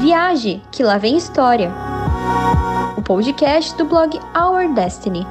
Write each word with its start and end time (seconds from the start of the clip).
Viaje, 0.00 0.62
que 0.70 0.82
lá 0.82 0.98
vem 0.98 1.16
história. 1.16 1.72
O 2.96 3.02
podcast 3.02 3.76
do 3.76 3.84
blog 3.84 4.18
Our 4.36 4.72
Destiny. 4.74 5.26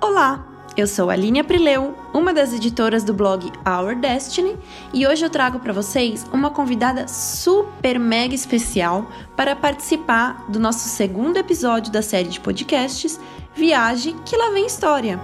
Olá, 0.00 0.44
eu 0.76 0.86
sou 0.86 1.10
a 1.10 1.14
Aline 1.14 1.40
Aprileu, 1.40 1.96
uma 2.12 2.32
das 2.32 2.52
editoras 2.52 3.02
do 3.04 3.14
blog 3.14 3.50
Our 3.66 3.96
Destiny, 3.96 4.58
e 4.92 5.06
hoje 5.06 5.24
eu 5.24 5.30
trago 5.30 5.58
para 5.58 5.72
vocês 5.72 6.26
uma 6.32 6.50
convidada 6.50 7.08
super 7.08 7.98
mega 7.98 8.34
especial 8.34 9.06
para 9.36 9.56
participar 9.56 10.44
do 10.48 10.60
nosso 10.60 10.88
segundo 10.88 11.36
episódio 11.36 11.92
da 11.92 12.02
série 12.02 12.28
de 12.28 12.40
podcasts 12.40 13.18
Viagem 13.54 14.16
que 14.24 14.36
lá 14.36 14.50
vem 14.50 14.66
história. 14.66 15.20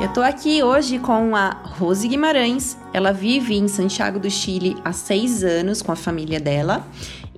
Eu 0.00 0.08
tô 0.12 0.22
aqui 0.22 0.62
hoje 0.62 0.98
com 0.98 1.34
a 1.34 1.56
Rose 1.78 2.06
Guimarães. 2.06 2.78
Ela 2.98 3.12
vive 3.12 3.54
em 3.54 3.68
Santiago 3.68 4.18
do 4.18 4.28
Chile 4.28 4.76
há 4.84 4.92
seis 4.92 5.44
anos 5.44 5.80
com 5.80 5.92
a 5.92 5.94
família 5.94 6.40
dela 6.40 6.84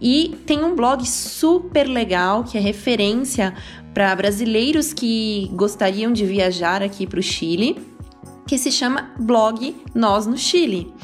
e 0.01 0.34
tem 0.46 0.64
um 0.64 0.74
blog 0.74 1.06
super 1.06 1.87
legal 1.87 2.45
que 2.45 2.56
é 2.56 2.60
referência 2.62 3.55
para 3.92 4.16
brasileiros 4.16 4.95
que 4.95 5.51
gostariam 5.52 6.15
de 6.15 6.24
viajar 6.24 6.82
aqui 6.82 7.06
para 7.06 7.20
o 7.20 7.23
Chile, 7.23 7.78
que 8.46 8.56
se 8.56 8.73
chama 8.73 9.10
Blog 9.18 9.77
Nós 9.95 10.27
no 10.27 10.38
Chile. 10.38 10.95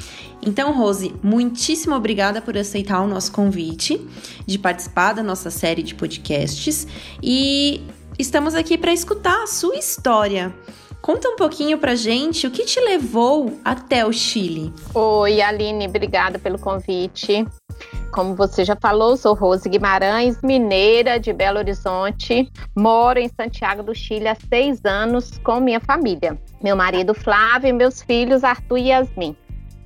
Então, 0.41 0.73
Rose, 0.73 1.15
muitíssimo 1.23 1.95
obrigada 1.95 2.41
por 2.41 2.57
aceitar 2.57 3.03
o 3.03 3.07
nosso 3.07 3.33
convite 3.33 4.01
de 4.47 4.59
participar 4.59 5.13
da 5.13 5.23
nossa 5.23 5.51
série 5.51 5.83
de 5.83 5.95
podcasts 5.95 6.87
e 7.23 7.83
estamos 8.19 8.55
aqui 8.55 8.79
para 8.79 8.95
escutar 8.95 9.43
a 9.43 9.47
sua 9.47 9.77
história. 9.77 10.55
Conta 11.01 11.29
um 11.29 11.37
pouquinho 11.37 11.79
pra 11.79 11.95
gente 11.95 12.47
o 12.47 12.51
que 12.51 12.65
te 12.65 12.81
levou 12.81 13.59
até 13.65 14.05
o 14.05 14.13
Chile. 14.13 14.73
Oi, 14.93 15.41
Aline, 15.41 15.87
obrigada 15.87 16.39
pelo 16.39 16.59
convite. 16.59 17.47
Como 18.11 18.35
você 18.35 18.65
já 18.65 18.75
falou, 18.75 19.17
sou 19.17 19.35
Rose 19.35 19.69
Guimarães, 19.69 20.41
mineira 20.43 21.21
de 21.21 21.33
Belo 21.33 21.59
Horizonte. 21.59 22.51
Moro 22.75 23.19
em 23.19 23.29
Santiago 23.29 23.83
do 23.83 23.95
Chile 23.95 24.27
há 24.27 24.35
seis 24.49 24.85
anos 24.85 25.39
com 25.39 25.61
minha 25.61 25.81
família. 25.81 26.39
Meu 26.63 26.75
marido 26.75 27.15
Flávio 27.15 27.69
e 27.69 27.73
meus 27.73 28.03
filhos 28.03 28.43
Arthur 28.43 28.79
e 28.79 28.89
Yasmin. 28.89 29.37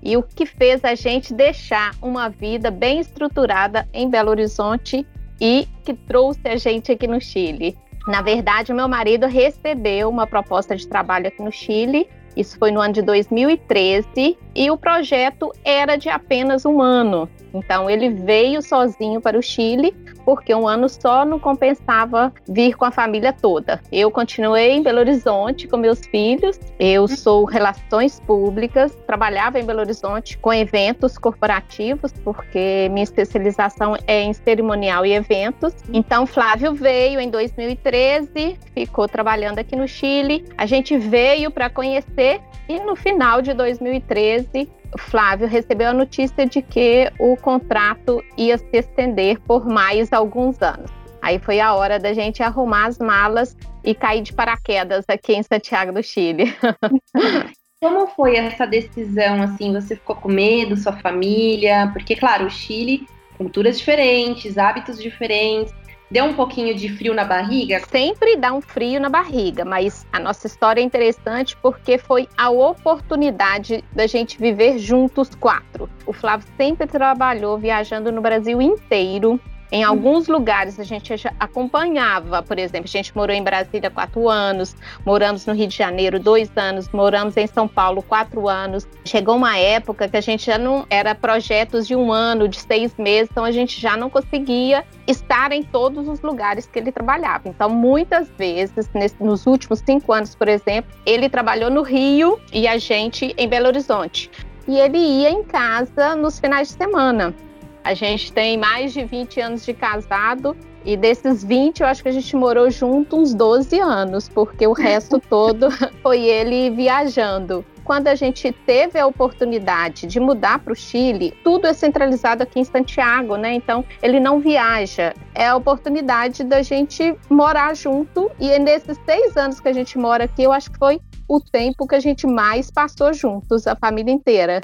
E 0.03 0.17
o 0.17 0.23
que 0.23 0.47
fez 0.47 0.85
a 0.85 0.95
gente 0.95 1.35
deixar 1.35 1.95
uma 2.01 2.29
vida 2.29 2.71
bem 2.71 3.01
estruturada 3.01 3.87
em 3.93 4.09
Belo 4.09 4.31
Horizonte 4.31 5.07
e 5.41 5.67
que 5.85 5.93
trouxe 5.93 6.41
a 6.47 6.57
gente 6.57 6.93
aqui 6.93 7.07
no 7.07 7.21
Chile. 7.21 7.77
Na 8.07 8.23
verdade, 8.23 8.73
meu 8.73 8.89
marido 8.89 9.27
recebeu 9.27 10.09
uma 10.09 10.27
proposta 10.27 10.75
de 10.75 10.87
trabalho 10.87 11.29
aqui 11.29 11.43
no 11.43 11.53
Chile. 11.53 12.09
Isso 12.37 12.59
foi 12.59 12.71
no 12.71 12.81
ano 12.81 12.95
de 12.95 13.03
2013 13.03 14.39
e 14.55 14.71
o 14.71 14.77
projeto 14.77 15.53
era 15.65 15.97
de 15.97 16.09
apenas 16.09 16.65
um 16.65 16.81
ano. 16.81 17.29
Então 17.53 17.91
ele 17.91 18.09
veio 18.11 18.63
sozinho 18.63 19.21
para 19.21 19.39
o 19.39 19.43
Chile, 19.43 19.95
porque 20.31 20.55
um 20.55 20.69
ano 20.69 20.89
só 20.89 21.25
não 21.25 21.41
compensava 21.41 22.33
vir 22.49 22.77
com 22.77 22.85
a 22.85 22.93
família 22.93 23.33
toda. 23.33 23.81
Eu 23.91 24.13
continuei 24.13 24.71
em 24.71 24.81
Belo 24.81 25.01
Horizonte 25.01 25.67
com 25.67 25.77
meus 25.77 26.07
filhos. 26.07 26.57
Eu 26.79 27.09
sou 27.09 27.45
relações 27.45 28.21
públicas, 28.21 28.97
trabalhava 29.09 29.59
em 29.59 29.65
Belo 29.65 29.81
Horizonte 29.81 30.39
com 30.39 30.53
eventos 30.53 31.19
corporativos, 31.19 32.13
porque 32.23 32.89
minha 32.93 33.03
especialização 33.03 33.97
é 34.07 34.23
em 34.23 34.33
cerimonial 34.33 35.05
e 35.05 35.15
eventos. 35.15 35.75
Então 35.93 36.25
Flávio 36.27 36.75
veio 36.75 37.19
em 37.19 37.29
2013, 37.29 38.57
ficou 38.73 39.09
trabalhando 39.09 39.59
aqui 39.59 39.75
no 39.75 39.89
Chile. 39.89 40.45
A 40.57 40.65
gente 40.65 40.97
veio 40.97 41.51
para 41.51 41.69
conhecer 41.69 42.41
e 42.71 42.79
no 42.79 42.95
final 42.95 43.43
de 43.43 43.53
2013 43.53 44.71
Flávio 44.97 45.49
recebeu 45.49 45.89
a 45.89 45.93
notícia 45.93 46.47
de 46.47 46.63
que 46.63 47.11
o 47.19 47.37
contrato 47.37 48.23
ia 48.37 48.57
se 48.59 48.77
estender 48.77 49.41
por 49.41 49.67
mais 49.67 50.13
alguns 50.13 50.61
anos. 50.63 50.91
Aí 51.21 51.39
foi 51.41 51.59
a 51.61 51.75
hora 51.75 51.99
da 51.99 52.13
gente 52.13 52.43
arrumar 52.43 52.87
as 52.87 52.99
malas 52.99 53.57
e 53.85 53.93
cair 53.93 54.23
de 54.23 54.33
paraquedas 54.33 55.05
aqui 55.09 55.35
em 55.35 55.43
Santiago 55.43 55.93
do 55.93 56.03
Chile. 56.03 56.55
Como 57.83 58.07
foi 58.09 58.37
essa 58.37 58.67
decisão? 58.67 59.43
Assim, 59.43 59.73
você 59.73 59.97
ficou 59.97 60.15
com 60.15 60.29
medo, 60.29 60.77
sua 60.77 60.93
família? 60.93 61.91
Porque, 61.93 62.15
claro, 62.15 62.47
o 62.47 62.51
Chile, 62.51 63.07
culturas 63.37 63.79
diferentes, 63.79 64.59
hábitos 64.59 65.03
diferentes. 65.03 65.73
Deu 66.11 66.25
um 66.25 66.35
pouquinho 66.35 66.75
de 66.75 66.89
frio 66.89 67.15
na 67.15 67.25
barriga? 67.25 67.81
Sempre 67.89 68.37
dá 68.37 68.53
um 68.53 68.61
frio 68.61 69.01
na 69.01 69.09
barriga, 69.09 69.65
mas 69.65 70.05
a 70.13 70.19
nossa 70.19 70.49
história 70.49 70.81
é 70.81 70.85
interessante 70.85 71.57
porque 71.63 71.99
foi 71.99 72.29
a 72.37 72.51
oportunidade 72.51 73.85
da 73.93 74.09
gente 74.09 74.37
viver 74.37 74.77
juntos 74.79 75.31
quatro. 75.37 75.89
O 76.05 76.13
Flávio 76.13 76.49
sempre 76.57 76.89
trabalhou 76.89 77.57
viajando 77.57 78.11
no 78.11 78.21
Brasil 78.21 78.61
inteiro, 78.61 79.39
em 79.73 79.85
alguns 79.85 80.27
lugares 80.27 80.81
a 80.81 80.85
gente 80.85 81.13
acompanhava, 81.39 82.43
por 82.43 82.59
exemplo, 82.59 82.87
a 82.87 82.89
gente 82.89 83.15
morou 83.17 83.35
em 83.35 83.43
Brasília 83.43 83.91
quatro 83.91 84.29
anos, 84.29 84.75
moramos 85.05 85.47
no 85.47 85.55
Rio 85.55 85.69
de 85.69 85.77
Janeiro 85.77 86.19
dois 86.19 86.51
anos, 86.57 86.89
moramos 86.89 87.37
em 87.37 87.47
São 87.47 87.69
Paulo 87.69 88.03
quatro 88.03 88.49
anos. 88.49 88.87
Chegou 89.05 89.37
uma 89.37 89.57
época 89.57 90.09
que 90.09 90.17
a 90.17 90.21
gente 90.21 90.47
já 90.47 90.59
não 90.59 90.85
era 90.91 91.15
projetos 91.15 91.87
de 91.87 91.95
um 91.95 92.13
ano, 92.13 92.49
de 92.49 92.61
seis 92.61 92.95
meses, 92.99 93.29
então 93.31 93.45
a 93.45 93.53
gente 93.53 93.81
já 93.81 93.97
não 93.97 94.11
conseguia 94.11 94.85
estar 95.07 95.53
em 95.53 95.63
todos 95.63 96.09
os 96.09 96.21
lugares 96.21 96.67
que 96.67 96.79
ele 96.79 96.91
trabalhava. 96.91 97.49
Então, 97.49 97.69
muitas 97.69 98.29
vezes, 98.37 98.89
nesse, 98.93 99.23
nos 99.23 99.47
últimos 99.47 99.81
cinco 99.81 100.13
anos, 100.13 100.35
por 100.35 100.49
exemplo, 100.49 100.91
ele 101.07 101.29
trabalhou 101.29 101.71
no 101.71 101.83
Rio 101.83 102.41
e 102.53 102.67
a 102.67 102.77
gente 102.77 103.35
em 103.37 103.49
Belo 103.49 103.69
Horizonte. 103.69 104.31
E 104.67 104.79
ele 104.79 104.99
ia 104.99 105.31
em 105.31 105.43
casa 105.43 106.15
nos 106.15 106.39
finais 106.39 106.69
de 106.69 106.75
semana. 106.75 107.35
A 107.83 107.95
gente 107.95 108.33
tem 108.33 108.59
mais 108.59 108.93
de 108.93 109.05
20 109.05 109.41
anos 109.41 109.65
de 109.65 109.73
casado 109.73 110.57
e 110.85 110.97
desses 110.97 111.45
20, 111.45 111.81
eu 111.81 111.87
acho 111.87 112.03
que 112.03 112.09
a 112.09 112.13
gente 112.13 112.35
morou 112.35 112.71
junto 112.71 113.17
uns 113.17 113.35
12 113.35 113.79
anos, 113.79 114.29
porque 114.29 114.67
o 114.67 114.73
resto 114.73 115.21
todo 115.29 115.69
foi 116.03 116.21
ele 116.23 116.71
viajando. 116.71 117.65
Quando 117.85 118.07
a 118.07 118.15
gente 118.15 118.53
teve 118.53 118.99
a 118.99 119.07
oportunidade 119.07 120.07
de 120.07 120.21
mudar 120.21 120.61
para 120.61 120.73
o 120.73 120.77
Chile, 120.77 121.35
tudo 121.43 121.67
é 121.67 121.73
centralizado 121.73 122.43
aqui 122.43 122.61
em 122.61 122.65
Santiago, 122.65 123.37
né? 123.37 123.55
Então 123.55 123.85
ele 124.01 124.21
não 124.21 124.39
viaja. 124.39 125.13
É 125.35 125.49
a 125.49 125.57
oportunidade 125.57 126.45
da 126.45 126.63
gente 126.63 127.17
morar 127.29 127.75
junto. 127.75 128.31
E 128.39 128.57
nesses 128.59 128.97
seis 129.05 129.37
anos 129.37 129.59
que 129.59 129.69
a 129.69 129.73
gente 129.73 129.99
mora 129.99 130.25
aqui, 130.25 130.43
eu 130.43 130.53
acho 130.53 130.71
que 130.71 130.79
foi 130.79 131.01
o 131.27 131.41
tempo 131.41 131.87
que 131.87 131.97
a 131.97 132.01
gente 132.01 132.27
mais 132.27 132.71
passou 132.71 133.13
juntos, 133.13 133.67
a 133.67 133.75
família 133.75 134.13
inteira. 134.13 134.61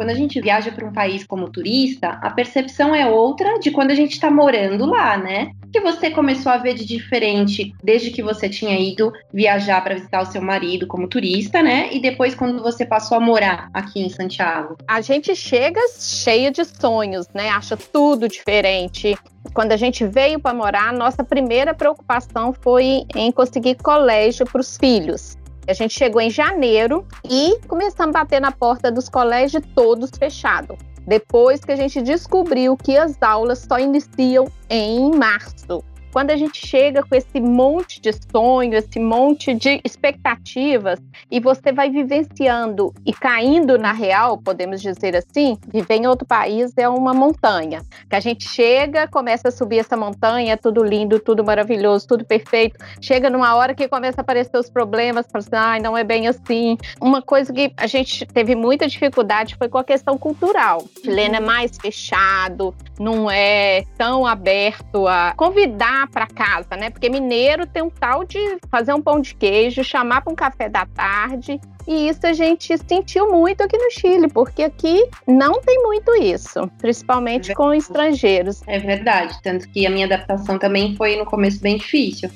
Quando 0.00 0.12
a 0.12 0.14
gente 0.14 0.40
viaja 0.40 0.72
para 0.72 0.86
um 0.86 0.92
país 0.94 1.26
como 1.26 1.50
turista, 1.50 2.08
a 2.22 2.30
percepção 2.30 2.94
é 2.94 3.06
outra 3.06 3.58
de 3.58 3.70
quando 3.70 3.90
a 3.90 3.94
gente 3.94 4.12
está 4.12 4.30
morando 4.30 4.86
lá, 4.86 5.18
né? 5.18 5.50
O 5.62 5.70
que 5.70 5.78
você 5.78 6.10
começou 6.10 6.50
a 6.50 6.56
ver 6.56 6.72
de 6.72 6.86
diferente 6.86 7.74
desde 7.84 8.10
que 8.10 8.22
você 8.22 8.48
tinha 8.48 8.80
ido 8.80 9.12
viajar 9.30 9.84
para 9.84 9.96
visitar 9.96 10.22
o 10.22 10.24
seu 10.24 10.40
marido 10.40 10.86
como 10.86 11.06
turista, 11.06 11.62
né? 11.62 11.90
E 11.92 12.00
depois 12.00 12.34
quando 12.34 12.62
você 12.62 12.86
passou 12.86 13.18
a 13.18 13.20
morar 13.20 13.68
aqui 13.74 14.00
em 14.00 14.08
Santiago? 14.08 14.78
A 14.88 15.02
gente 15.02 15.36
chega 15.36 15.82
cheia 15.98 16.50
de 16.50 16.64
sonhos, 16.64 17.28
né? 17.34 17.50
Acha 17.50 17.76
tudo 17.76 18.26
diferente. 18.26 19.14
Quando 19.52 19.72
a 19.72 19.76
gente 19.76 20.06
veio 20.06 20.40
para 20.40 20.54
morar, 20.54 20.94
nossa 20.94 21.22
primeira 21.22 21.74
preocupação 21.74 22.54
foi 22.54 23.04
em 23.14 23.30
conseguir 23.30 23.74
colégio 23.74 24.46
para 24.46 24.62
os 24.62 24.78
filhos. 24.78 25.36
A 25.70 25.72
gente 25.72 25.94
chegou 25.94 26.20
em 26.20 26.30
janeiro 26.30 27.06
e 27.24 27.56
começamos 27.68 28.16
a 28.16 28.24
bater 28.24 28.40
na 28.40 28.50
porta 28.50 28.90
dos 28.90 29.08
colégios 29.08 29.62
todos 29.72 30.10
fechados. 30.18 30.76
Depois 31.06 31.64
que 31.64 31.70
a 31.70 31.76
gente 31.76 32.02
descobriu 32.02 32.76
que 32.76 32.96
as 32.96 33.16
aulas 33.22 33.60
só 33.60 33.78
iniciam 33.78 34.50
em 34.68 35.12
março. 35.14 35.84
Quando 36.12 36.30
a 36.30 36.36
gente 36.36 36.66
chega 36.66 37.02
com 37.02 37.14
esse 37.14 37.40
monte 37.40 38.00
de 38.00 38.10
sonho, 38.32 38.74
esse 38.74 38.98
monte 38.98 39.54
de 39.54 39.80
expectativas, 39.84 40.98
e 41.30 41.38
você 41.38 41.72
vai 41.72 41.88
vivenciando 41.88 42.92
e 43.06 43.12
caindo 43.12 43.78
na 43.78 43.92
real, 43.92 44.36
podemos 44.38 44.82
dizer 44.82 45.16
assim, 45.16 45.56
viver 45.68 45.94
em 45.94 46.06
outro 46.06 46.26
país 46.26 46.72
é 46.76 46.88
uma 46.88 47.14
montanha. 47.14 47.82
Que 48.08 48.16
a 48.16 48.20
gente 48.20 48.48
chega, 48.48 49.06
começa 49.06 49.48
a 49.48 49.50
subir 49.50 49.78
essa 49.78 49.96
montanha, 49.96 50.56
tudo 50.56 50.82
lindo, 50.82 51.20
tudo 51.20 51.44
maravilhoso, 51.44 52.08
tudo 52.08 52.24
perfeito. 52.24 52.76
Chega 53.00 53.30
numa 53.30 53.54
hora 53.54 53.74
que 53.74 53.86
começa 53.88 54.20
a 54.20 54.22
aparecer 54.22 54.56
os 54.58 54.68
problemas, 54.68 55.26
fala 55.30 55.44
assim, 55.44 55.50
ai, 55.54 55.80
não 55.80 55.96
é 55.96 56.02
bem 56.02 56.26
assim. 56.26 56.76
Uma 57.00 57.22
coisa 57.22 57.52
que 57.52 57.72
a 57.76 57.86
gente 57.86 58.26
teve 58.26 58.56
muita 58.56 58.88
dificuldade 58.88 59.54
foi 59.56 59.68
com 59.68 59.78
a 59.78 59.84
questão 59.84 60.18
cultural. 60.18 60.82
O 60.82 61.00
chileno 61.04 61.36
é 61.36 61.40
mais 61.40 61.76
fechado, 61.76 62.74
não 62.98 63.30
é 63.30 63.84
tão 63.96 64.26
aberto 64.26 65.06
a 65.06 65.34
convidar 65.36 65.99
para 66.08 66.26
casa, 66.26 66.76
né? 66.76 66.90
Porque 66.90 67.08
mineiro 67.08 67.66
tem 67.66 67.82
um 67.82 67.90
tal 67.90 68.24
de 68.24 68.38
fazer 68.70 68.92
um 68.92 69.02
pão 69.02 69.20
de 69.20 69.34
queijo, 69.34 69.82
chamar 69.82 70.22
para 70.22 70.32
um 70.32 70.36
café 70.36 70.68
da 70.68 70.86
tarde. 70.86 71.60
E 71.86 72.08
isso 72.08 72.26
a 72.26 72.32
gente 72.32 72.76
sentiu 72.86 73.30
muito 73.30 73.62
aqui 73.62 73.76
no 73.76 73.90
Chile, 73.90 74.28
porque 74.28 74.62
aqui 74.62 75.04
não 75.26 75.60
tem 75.60 75.82
muito 75.82 76.14
isso, 76.14 76.70
principalmente 76.78 77.52
é 77.52 77.54
com 77.54 77.72
estrangeiros. 77.72 78.62
É 78.66 78.78
verdade, 78.78 79.36
tanto 79.42 79.68
que 79.70 79.86
a 79.86 79.90
minha 79.90 80.06
adaptação 80.06 80.58
também 80.58 80.94
foi 80.94 81.16
no 81.16 81.24
começo 81.24 81.60
bem 81.60 81.78
difícil. 81.78 82.30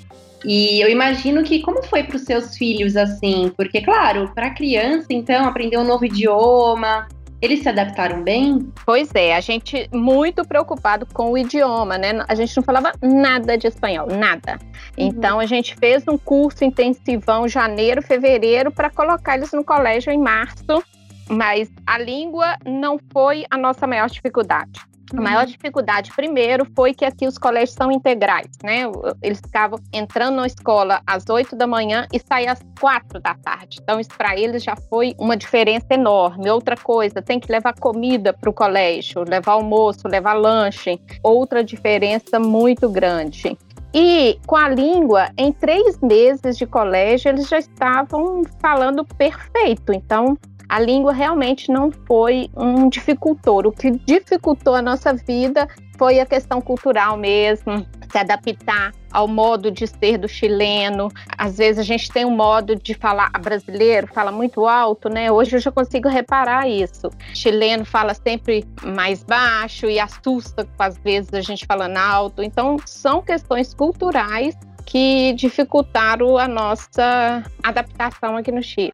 E 0.44 0.81
eu 0.81 0.90
imagino 0.90 1.43
que 1.43 1.61
como 1.61 1.82
foi 1.82 2.02
para 2.02 2.16
os 2.16 2.22
seus 2.22 2.56
filhos 2.56 2.96
assim? 2.96 3.50
Porque, 3.56 3.81
claro, 3.81 4.31
para 4.34 4.50
criança, 4.50 5.06
então, 5.11 5.46
aprender 5.46 5.78
um 5.78 5.84
novo 5.84 6.05
idioma, 6.05 7.08
eles 7.44 7.62
se 7.62 7.69
adaptaram 7.69 8.23
bem? 8.23 8.73
Pois 8.87 9.11
é, 9.14 9.37
a 9.37 9.41
gente 9.41 9.88
muito 9.93 10.44
preocupado 10.44 11.06
com 11.06 11.32
o 11.32 11.38
idioma, 11.38 11.99
né? 11.99 12.25
A 12.26 12.35
gente 12.35 12.56
não 12.56 12.62
falava 12.62 12.93
nada 13.02 13.58
de 13.58 13.67
espanhol, 13.67 14.06
nada. 14.08 14.58
Uhum. 14.99 15.06
Então 15.06 15.38
a 15.38 15.46
gente 15.46 15.76
fez 15.76 16.08
um 16.08 16.17
curso 16.17 16.64
intensivão 16.64 17.46
janeiro, 17.46 18.02
fevereiro 18.02 18.70
para 18.70 18.88
colocar 18.88 19.37
eles 19.37 19.52
no 19.52 19.62
colégio 19.64 20.11
em 20.11 20.19
março, 20.19 20.82
mas 21.29 21.70
a 21.87 21.99
língua 21.99 22.56
não 22.64 22.99
foi 23.12 23.44
a 23.50 23.58
nossa 23.58 23.87
maior 23.87 24.08
dificuldade. 24.08 24.94
A 25.16 25.20
maior 25.20 25.46
dificuldade, 25.46 26.11
primeiro, 26.14 26.66
foi 26.75 26.93
que 26.93 27.05
aqui 27.05 27.26
os 27.26 27.38
colégios 27.38 27.75
são 27.75 27.90
integrais, 27.93 28.50
né? 28.62 28.82
Eles 29.22 29.38
ficavam 29.38 29.78
entrando 29.93 30.37
na 30.37 30.46
escola 30.46 31.00
às 31.06 31.28
8 31.28 31.55
da 31.56 31.66
manhã 31.66 32.06
e 32.12 32.19
saíam 32.19 32.52
às 32.52 32.61
4 32.81 33.20
da 33.20 33.34
tarde. 33.34 33.78
Então, 33.82 34.00
isso 34.00 34.11
para 34.16 34.38
eles 34.38 34.62
já 34.62 34.75
foi 34.88 35.14
uma 35.19 35.37
diferença 35.37 35.87
enorme. 35.90 36.50
Outra 36.50 36.76
coisa, 36.76 37.22
tem 37.22 37.38
que 37.38 37.50
levar 37.50 37.75
comida 37.78 38.32
para 38.32 38.50
o 38.50 38.52
colégio, 38.52 39.25
levar 39.28 39.52
almoço, 39.52 40.08
levar 40.08 40.34
lanche. 40.34 41.00
Outra 41.22 41.62
diferença 41.62 42.40
muito 42.40 42.88
grande. 42.88 43.56
E 43.96 44.40
com 44.44 44.56
a 44.56 44.69
língua, 44.69 45.31
em 45.38 45.52
três 45.52 46.00
meses 46.00 46.58
de 46.58 46.66
colégio, 46.66 47.28
eles 47.28 47.49
já 47.49 47.58
estavam 47.58 48.43
falando 48.61 49.05
perfeito. 49.05 49.93
Então, 49.93 50.37
a 50.69 50.81
língua 50.81 51.12
realmente 51.12 51.70
não 51.70 51.90
foi 52.06 52.49
um 52.56 52.88
dificultor. 52.88 53.66
O 53.66 53.72
que 53.72 53.90
dificultou 53.90 54.75
a 54.75 54.82
nossa 54.82 55.12
vida 55.12 55.69
foi 55.96 56.20
a 56.20 56.26
questão 56.26 56.61
cultural 56.61 57.16
mesmo, 57.16 57.87
se 58.11 58.19
adaptar 58.19 58.93
ao 59.12 59.28
modo 59.28 59.70
de 59.70 59.87
ser 59.87 60.19
do 60.19 60.28
chileno. 60.28 61.08
Às 61.38 61.58
vezes 61.58 61.78
a 61.78 61.82
gente 61.82 62.11
tem 62.11 62.25
um 62.25 62.34
modo 62.34 62.75
de 62.75 62.94
falar 62.94 63.31
brasileiro, 63.40 64.08
fala 64.12 64.32
muito 64.32 64.66
alto, 64.66 65.08
né? 65.08 65.31
Hoje 65.31 65.56
eu 65.56 65.61
já 65.61 65.70
consigo 65.70 66.08
reparar 66.08 66.69
isso. 66.69 67.08
O 67.08 67.37
chileno 67.37 67.84
fala 67.84 68.14
sempre 68.14 68.64
mais 68.82 69.22
baixo 69.22 69.87
e 69.87 70.00
assusta 70.00 70.66
às 70.78 70.99
vezes 70.99 71.32
a 71.32 71.40
gente 71.40 71.66
falando 71.66 71.96
alto. 71.96 72.43
Então 72.43 72.76
são 72.84 73.22
questões 73.22 73.72
culturais 73.72 74.56
que 74.84 75.32
dificultaram 75.34 76.37
a 76.37 76.46
nossa 76.46 77.43
adaptação 77.62 78.37
aqui 78.37 78.52
no 78.52 78.62
Chile. 78.62 78.93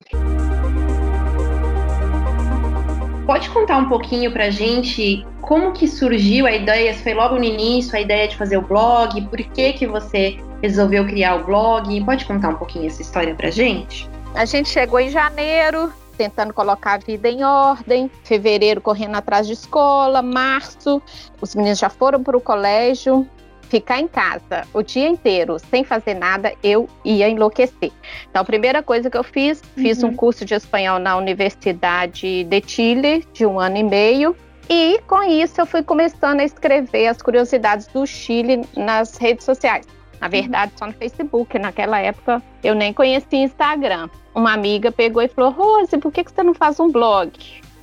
Pode 3.27 3.49
contar 3.51 3.79
um 3.79 3.89
pouquinho 3.89 4.33
pra 4.33 4.51
gente 4.51 5.25
como 5.41 5.73
que 5.73 5.87
surgiu 5.87 6.47
a 6.47 6.53
ideia? 6.53 6.95
Foi 6.95 7.15
logo 7.15 7.37
no 7.37 7.45
início 7.45 7.97
a 7.97 8.01
ideia 8.01 8.29
de 8.29 8.37
fazer 8.37 8.57
o 8.57 8.63
blog? 8.63 9.21
Por 9.23 9.39
que 9.39 9.73
que 9.73 9.87
você 9.87 10.39
resolveu 10.63 11.05
criar 11.07 11.37
o 11.37 11.45
blog? 11.45 12.05
Pode 12.05 12.25
contar 12.25 12.51
um 12.51 12.55
pouquinho 12.55 12.87
essa 12.87 13.03
história 13.03 13.35
pra 13.35 13.51
gente? 13.51 14.09
A 14.35 14.45
gente 14.45 14.69
chegou 14.69 15.01
em 15.01 15.11
janeiro, 15.11 15.93
tentando 16.17 16.53
colocar 16.53 16.95
a 16.95 16.99
vida 16.99 17.29
em 17.29 17.43
ordem, 17.43 18.11
fevereiro 18.25 18.81
correndo 18.81 19.17
atrás 19.17 19.47
de 19.47 19.55
escola, 19.55 20.23
março, 20.23 21.03
os 21.41 21.55
meninos 21.55 21.79
já 21.79 21.89
foram 21.89 22.23
para 22.23 22.37
o 22.37 22.41
colégio, 22.41 23.27
ficar 23.71 24.01
em 24.01 24.09
casa 24.09 24.67
o 24.75 24.83
dia 24.83 25.09
inteiro 25.09 25.59
sem 25.59 25.85
fazer 25.85 26.15
nada, 26.15 26.53
eu 26.63 26.89
ia 27.05 27.29
enlouquecer. 27.29 27.93
Então, 28.29 28.43
a 28.43 28.45
primeira 28.45 28.83
coisa 28.83 29.09
que 29.09 29.17
eu 29.17 29.23
fiz, 29.23 29.63
fiz 29.77 30.03
uhum. 30.03 30.11
um 30.11 30.17
curso 30.17 30.45
de 30.45 30.55
espanhol 30.55 30.99
na 30.99 31.17
Universidade 31.17 32.45
de 32.45 32.63
Chile, 32.67 33.25
de 33.33 33.47
um 33.47 33.59
ano 33.59 33.77
e 33.77 33.85
meio. 33.85 34.37
E 34.69 35.01
com 35.07 35.23
isso 35.23 35.61
eu 35.61 35.67
fui 35.67 35.83
começando 35.83 36.41
a 36.41 36.45
escrever 36.45 37.07
as 37.07 37.23
curiosidades 37.23 37.87
do 37.87 38.07
Chile 38.07 38.63
nas 38.77 39.17
redes 39.17 39.45
sociais. 39.45 39.87
Na 40.21 40.27
uhum. 40.27 40.31
verdade, 40.33 40.73
só 40.77 40.87
no 40.87 40.93
Facebook. 40.93 41.59
Naquela 41.59 42.01
época 42.01 42.43
eu 42.63 42.75
nem 42.75 42.93
conhecia 42.93 43.45
Instagram. 43.45 44.09
Uma 44.35 44.53
amiga 44.53 44.91
pegou 44.93 45.23
e 45.23 45.29
falou: 45.29 45.51
Rose, 45.51 45.97
por 45.99 46.13
que, 46.13 46.25
que 46.25 46.33
você 46.33 46.43
não 46.43 46.55
faz 46.55 46.79
um 46.79 46.91
blog? 46.91 47.33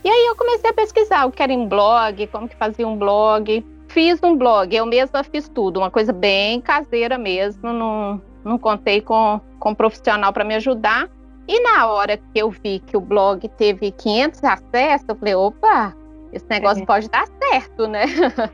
E 0.04 0.10
aí 0.10 0.28
eu 0.28 0.36
comecei 0.36 0.70
a 0.70 0.74
pesquisar 0.74 1.26
o 1.26 1.32
que 1.32 1.42
era 1.42 1.52
um 1.52 1.68
blog, 1.68 2.28
como 2.28 2.48
que 2.48 2.56
fazia 2.56 2.88
um 2.88 2.96
blog 2.96 3.66
fiz 3.98 4.20
um 4.22 4.38
blog, 4.38 4.76
eu 4.76 4.86
mesma 4.86 5.24
fiz 5.24 5.50
tudo, 5.50 5.80
uma 5.80 5.90
coisa 5.90 6.14
bem 6.14 6.62
caseira 6.62 7.18
mesmo, 7.18 7.74
não, 7.74 8.22
não 8.46 8.56
contei 8.56 9.02
com, 9.02 9.42
com 9.58 9.72
um 9.72 9.74
profissional 9.74 10.32
para 10.32 10.44
me 10.44 10.54
ajudar. 10.54 11.10
E 11.48 11.60
na 11.64 11.88
hora 11.88 12.16
que 12.16 12.24
eu 12.36 12.52
vi 12.52 12.78
que 12.78 12.96
o 12.96 13.02
blog 13.02 13.50
teve 13.58 13.90
500 13.90 14.44
acessos, 14.44 15.08
eu 15.10 15.16
falei, 15.16 15.34
opa, 15.34 15.96
esse 16.32 16.46
negócio 16.48 16.84
é. 16.84 16.86
pode 16.86 17.10
dar 17.10 17.26
certo, 17.50 17.88
né? 17.88 18.06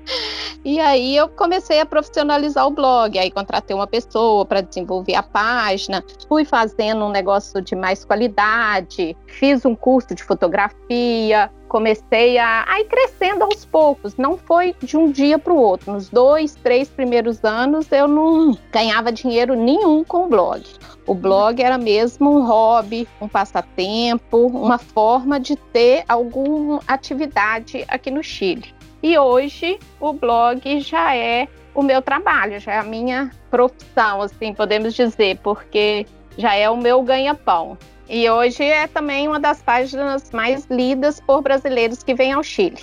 E 0.64 0.80
aí 0.80 1.16
eu 1.16 1.28
comecei 1.28 1.80
a 1.80 1.86
profissionalizar 1.86 2.66
o 2.66 2.70
blog, 2.70 3.18
aí 3.18 3.30
contratei 3.30 3.74
uma 3.74 3.86
pessoa 3.86 4.44
para 4.44 4.60
desenvolver 4.60 5.14
a 5.14 5.22
página, 5.22 6.04
fui 6.28 6.44
fazendo 6.44 7.04
um 7.04 7.10
negócio 7.10 7.62
de 7.62 7.76
mais 7.76 8.04
qualidade, 8.04 9.16
fiz 9.26 9.64
um 9.64 9.74
curso 9.74 10.14
de 10.14 10.24
fotografia, 10.24 11.50
comecei 11.68 12.38
a, 12.38 12.64
a 12.66 12.80
ir 12.80 12.84
crescendo 12.86 13.44
aos 13.44 13.64
poucos, 13.64 14.16
não 14.16 14.36
foi 14.36 14.74
de 14.82 14.96
um 14.96 15.10
dia 15.10 15.38
para 15.38 15.52
o 15.52 15.56
outro. 15.56 15.92
Nos 15.92 16.08
dois, 16.08 16.54
três 16.56 16.88
primeiros 16.88 17.44
anos 17.44 17.90
eu 17.92 18.08
não 18.08 18.56
ganhava 18.72 19.12
dinheiro 19.12 19.54
nenhum 19.54 20.02
com 20.02 20.24
o 20.24 20.28
blog. 20.28 20.64
O 21.06 21.14
blog 21.14 21.62
era 21.62 21.78
mesmo 21.78 22.30
um 22.30 22.44
hobby, 22.44 23.08
um 23.20 23.28
passatempo, 23.28 24.46
uma 24.48 24.78
forma 24.78 25.38
de 25.38 25.56
ter 25.56 26.04
alguma 26.08 26.80
atividade 26.86 27.84
aqui 27.88 28.10
no 28.10 28.22
Chile. 28.22 28.77
E 29.02 29.16
hoje 29.16 29.78
o 30.00 30.12
blog 30.12 30.80
já 30.80 31.14
é 31.14 31.46
o 31.72 31.82
meu 31.82 32.02
trabalho, 32.02 32.58
já 32.58 32.72
é 32.72 32.78
a 32.78 32.82
minha 32.82 33.30
profissão, 33.48 34.22
assim, 34.22 34.52
podemos 34.52 34.92
dizer, 34.94 35.38
porque 35.38 36.04
já 36.36 36.56
é 36.56 36.68
o 36.68 36.76
meu 36.76 37.00
ganha-pão. 37.02 37.78
E 38.08 38.28
hoje 38.28 38.64
é 38.64 38.88
também 38.88 39.28
uma 39.28 39.38
das 39.38 39.62
páginas 39.62 40.32
mais 40.32 40.66
lidas 40.66 41.20
por 41.20 41.42
brasileiros 41.42 42.02
que 42.02 42.14
vêm 42.14 42.32
ao 42.32 42.42
Chile. 42.42 42.78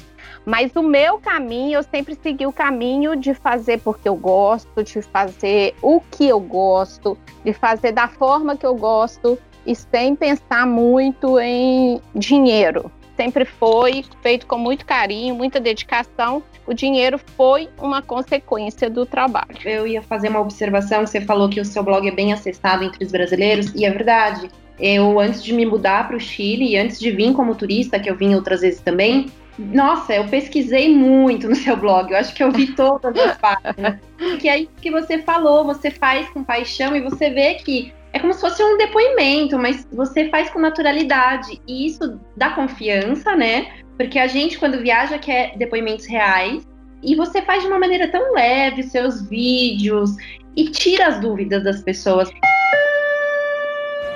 Mas 0.45 0.71
o 0.75 0.83
meu 0.83 1.17
caminho, 1.17 1.79
eu 1.79 1.83
sempre 1.83 2.15
segui 2.21 2.45
o 2.45 2.53
caminho 2.53 3.15
de 3.15 3.33
fazer 3.33 3.81
porque 3.81 4.07
eu 4.07 4.15
gosto, 4.15 4.83
de 4.83 5.01
fazer 5.01 5.75
o 5.81 6.00
que 6.00 6.27
eu 6.27 6.39
gosto, 6.39 7.17
de 7.44 7.51
fazer 7.51 7.91
da 7.91 8.07
forma 8.07 8.56
que 8.56 8.65
eu 8.65 8.75
gosto 8.75 9.38
e 9.65 9.75
sem 9.75 10.15
pensar 10.15 10.65
muito 10.65 11.39
em 11.39 12.00
dinheiro 12.13 12.89
sempre 13.15 13.45
foi 13.45 14.03
feito 14.21 14.45
com 14.45 14.57
muito 14.57 14.85
carinho, 14.85 15.35
muita 15.35 15.59
dedicação. 15.59 16.44
O 16.65 16.73
dinheiro 16.73 17.19
foi 17.38 17.69
uma 17.79 18.01
consequência 18.01 18.89
do 18.89 19.06
trabalho. 19.06 19.57
Eu 19.63 19.88
ia 19.88 20.01
fazer 20.01 20.29
uma 20.29 20.41
observação, 20.41 21.06
você 21.06 21.21
falou 21.21 21.50
que 21.50 21.59
o 21.59 21.65
seu 21.65 21.83
blog 21.83 22.07
é 22.07 22.12
bem 22.12 22.33
acessado 22.33 22.83
entre 22.83 23.03
os 23.03 23.12
brasileiros, 23.12 23.73
e 23.75 23.85
é 23.85 23.89
verdade. 23.91 24.50
Eu, 24.79 25.19
antes 25.19 25.44
de 25.44 25.53
me 25.53 25.65
mudar 25.65 26.07
para 26.07 26.17
o 26.17 26.19
Chile 26.19 26.72
e 26.72 26.77
antes 26.77 27.00
de 27.00 27.12
vir 27.12 27.34
como 27.34 27.55
turista, 27.55 28.00
que 28.00 28.10
eu 28.10 28.15
vim 28.15 28.36
outras 28.36 28.62
vezes 28.62 28.81
também, 28.81 29.27
nossa, 29.57 30.13
eu 30.13 30.27
pesquisei 30.27 30.93
muito 30.93 31.48
no 31.48 31.55
seu 31.55 31.77
blog. 31.77 32.12
Eu 32.12 32.17
acho 32.17 32.34
que 32.34 32.43
eu 32.43 32.51
vi 32.51 32.67
todas 32.74 33.15
as 33.17 33.38
páginas. 33.38 34.00
que 34.39 34.50
é 34.50 34.60
isso 34.60 34.72
que 34.81 34.91
você 34.91 35.19
falou, 35.19 35.63
você 35.63 35.89
faz 35.89 36.27
com 36.29 36.43
paixão 36.43 36.95
e 36.95 37.01
você 37.01 37.29
vê 37.29 37.55
que 37.55 37.93
é 38.15 38.19
como 38.19 38.34
se 38.34 38.39
fosse 38.39 38.63
um 38.63 38.77
depoimento, 38.77 39.60
mas 39.60 39.86
você 39.91 40.29
faz 40.29 40.50
com 40.50 40.57
naturalidade. 40.57 41.62
E 41.67 41.86
isso 41.86 42.17
dá 42.38 42.51
confiança, 42.51 43.36
né? 43.36 43.74
Porque 43.98 44.17
a 44.17 44.25
gente, 44.25 44.57
quando 44.57 44.79
viaja, 44.79 45.19
quer 45.19 45.57
depoimentos 45.57 46.05
reais. 46.05 46.65
E 47.03 47.13
você 47.13 47.41
faz 47.41 47.62
de 47.62 47.67
uma 47.67 47.77
maneira 47.77 48.10
tão 48.10 48.34
leve 48.34 48.84
seus 48.84 49.27
vídeos 49.27 50.12
e 50.55 50.69
tira 50.69 51.07
as 51.07 51.19
dúvidas 51.19 51.62
das 51.62 51.81
pessoas. 51.81 52.29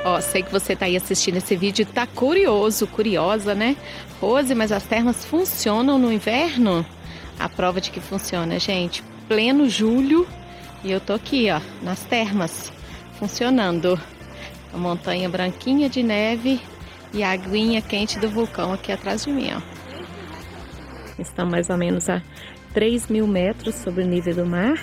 Ó, 0.05 0.15
oh, 0.15 0.21
sei 0.21 0.43
que 0.43 0.51
você 0.51 0.77
tá 0.77 0.85
aí 0.85 0.95
assistindo 0.95 1.35
esse 1.35 1.57
vídeo 1.57 1.83
e 1.83 1.85
tá 1.85 2.07
curioso, 2.07 2.87
curiosa, 2.87 3.53
né? 3.53 3.75
Rose, 4.21 4.55
mas 4.55 4.71
as 4.71 4.85
termas 4.85 5.25
funcionam 5.25 5.99
no 5.99 6.09
inverno? 6.09 6.85
A 7.37 7.49
prova 7.49 7.81
de 7.81 7.91
que 7.91 7.99
funciona, 7.99 8.59
gente. 8.59 9.03
Pleno 9.27 9.67
julho 9.67 10.25
e 10.85 10.89
eu 10.89 11.01
tô 11.01 11.11
aqui, 11.11 11.51
ó, 11.51 11.59
nas 11.83 11.99
termas 12.05 12.71
funcionando. 13.19 13.99
A 14.73 14.77
montanha 14.77 15.27
branquinha 15.27 15.89
de 15.89 16.01
neve 16.01 16.61
e 17.13 17.21
a 17.21 17.31
aguinha 17.31 17.81
quente 17.81 18.17
do 18.17 18.29
vulcão 18.29 18.71
aqui 18.71 18.91
atrás 18.91 19.25
de 19.25 19.31
mim, 19.31 19.49
ó. 19.53 19.61
Estão 21.19 21.45
mais 21.45 21.69
ou 21.69 21.77
menos 21.77 22.09
a 22.09 22.21
3 22.73 23.07
mil 23.07 23.27
metros 23.27 23.75
sobre 23.75 24.03
o 24.03 24.07
nível 24.07 24.35
do 24.35 24.45
mar, 24.45 24.79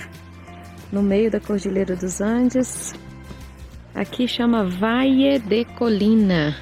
no 0.92 1.02
meio 1.02 1.30
da 1.30 1.40
Cordilheira 1.40 1.96
dos 1.96 2.20
Andes. 2.20 2.92
Aqui 3.94 4.28
chama 4.28 4.64
Valle 4.64 5.38
de 5.38 5.64
Colina. 5.64 6.54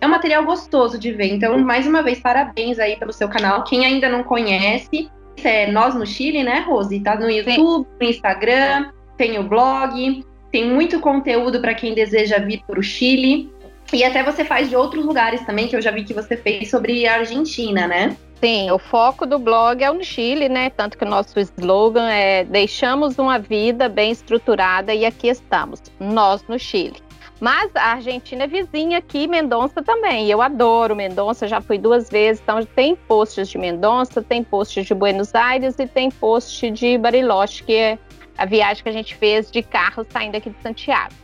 É 0.00 0.06
um 0.06 0.10
material 0.10 0.44
gostoso 0.44 0.98
de 0.98 1.12
ver, 1.12 1.32
então 1.32 1.58
mais 1.58 1.86
uma 1.86 2.02
vez 2.02 2.20
parabéns 2.20 2.78
aí 2.78 2.96
pelo 2.96 3.12
seu 3.12 3.28
canal. 3.28 3.64
Quem 3.64 3.86
ainda 3.86 4.08
não 4.08 4.22
conhece, 4.22 5.10
é 5.48 5.70
Nós 5.70 5.94
no 5.94 6.06
Chile, 6.06 6.42
né, 6.42 6.60
Rose? 6.60 7.00
Tá 7.00 7.16
no 7.16 7.30
YouTube, 7.30 7.86
Sim. 7.86 7.96
no 8.00 8.10
Instagram, 8.10 8.90
tem 9.16 9.38
o 9.38 9.42
blog, 9.42 10.24
tem 10.50 10.68
muito 10.68 11.00
conteúdo 11.00 11.60
para 11.60 11.74
quem 11.74 11.94
deseja 11.94 12.38
vir 12.38 12.62
para 12.66 12.78
o 12.78 12.82
Chile. 12.82 13.50
E 13.92 14.04
até 14.04 14.22
você 14.22 14.44
faz 14.44 14.68
de 14.68 14.76
outros 14.76 15.04
lugares 15.04 15.44
também, 15.44 15.66
que 15.66 15.74
eu 15.74 15.82
já 15.82 15.90
vi 15.90 16.04
que 16.04 16.14
você 16.14 16.36
fez 16.36 16.70
sobre 16.70 17.06
a 17.06 17.14
Argentina, 17.14 17.86
né? 17.86 18.16
Sim, 18.42 18.70
o 18.70 18.78
foco 18.78 19.26
do 19.26 19.38
blog 19.38 19.82
é 19.82 19.90
o 19.90 20.02
Chile, 20.02 20.48
né? 20.48 20.70
Tanto 20.70 20.96
que 20.96 21.04
o 21.04 21.08
nosso 21.08 21.38
slogan 21.38 22.08
é 22.08 22.44
deixamos 22.44 23.18
uma 23.18 23.38
vida 23.38 23.88
bem 23.88 24.10
estruturada 24.10 24.94
e 24.94 25.04
aqui 25.04 25.28
estamos, 25.28 25.82
nós 25.98 26.42
no 26.48 26.58
Chile. 26.58 26.96
Mas 27.40 27.74
a 27.74 27.92
Argentina 27.92 28.44
é 28.44 28.46
vizinha 28.46 28.98
aqui, 28.98 29.26
Mendonça 29.26 29.82
também. 29.82 30.28
Eu 30.28 30.42
adoro 30.42 30.94
Mendonça, 30.94 31.48
já 31.48 31.60
fui 31.60 31.78
duas 31.78 32.10
vezes. 32.10 32.42
Então 32.42 32.64
tem 32.64 32.94
posts 32.94 33.48
de 33.48 33.56
Mendonça, 33.56 34.20
tem 34.20 34.44
posts 34.44 34.86
de 34.86 34.94
Buenos 34.94 35.34
Aires 35.34 35.78
e 35.78 35.86
tem 35.86 36.10
post 36.10 36.70
de 36.70 36.98
Bariloche, 36.98 37.64
que 37.64 37.74
é 37.74 37.98
a 38.36 38.44
viagem 38.44 38.82
que 38.82 38.88
a 38.88 38.92
gente 38.92 39.14
fez 39.14 39.50
de 39.50 39.62
carro 39.62 40.06
saindo 40.10 40.36
aqui 40.36 40.50
de 40.50 40.62
Santiago. 40.62 41.14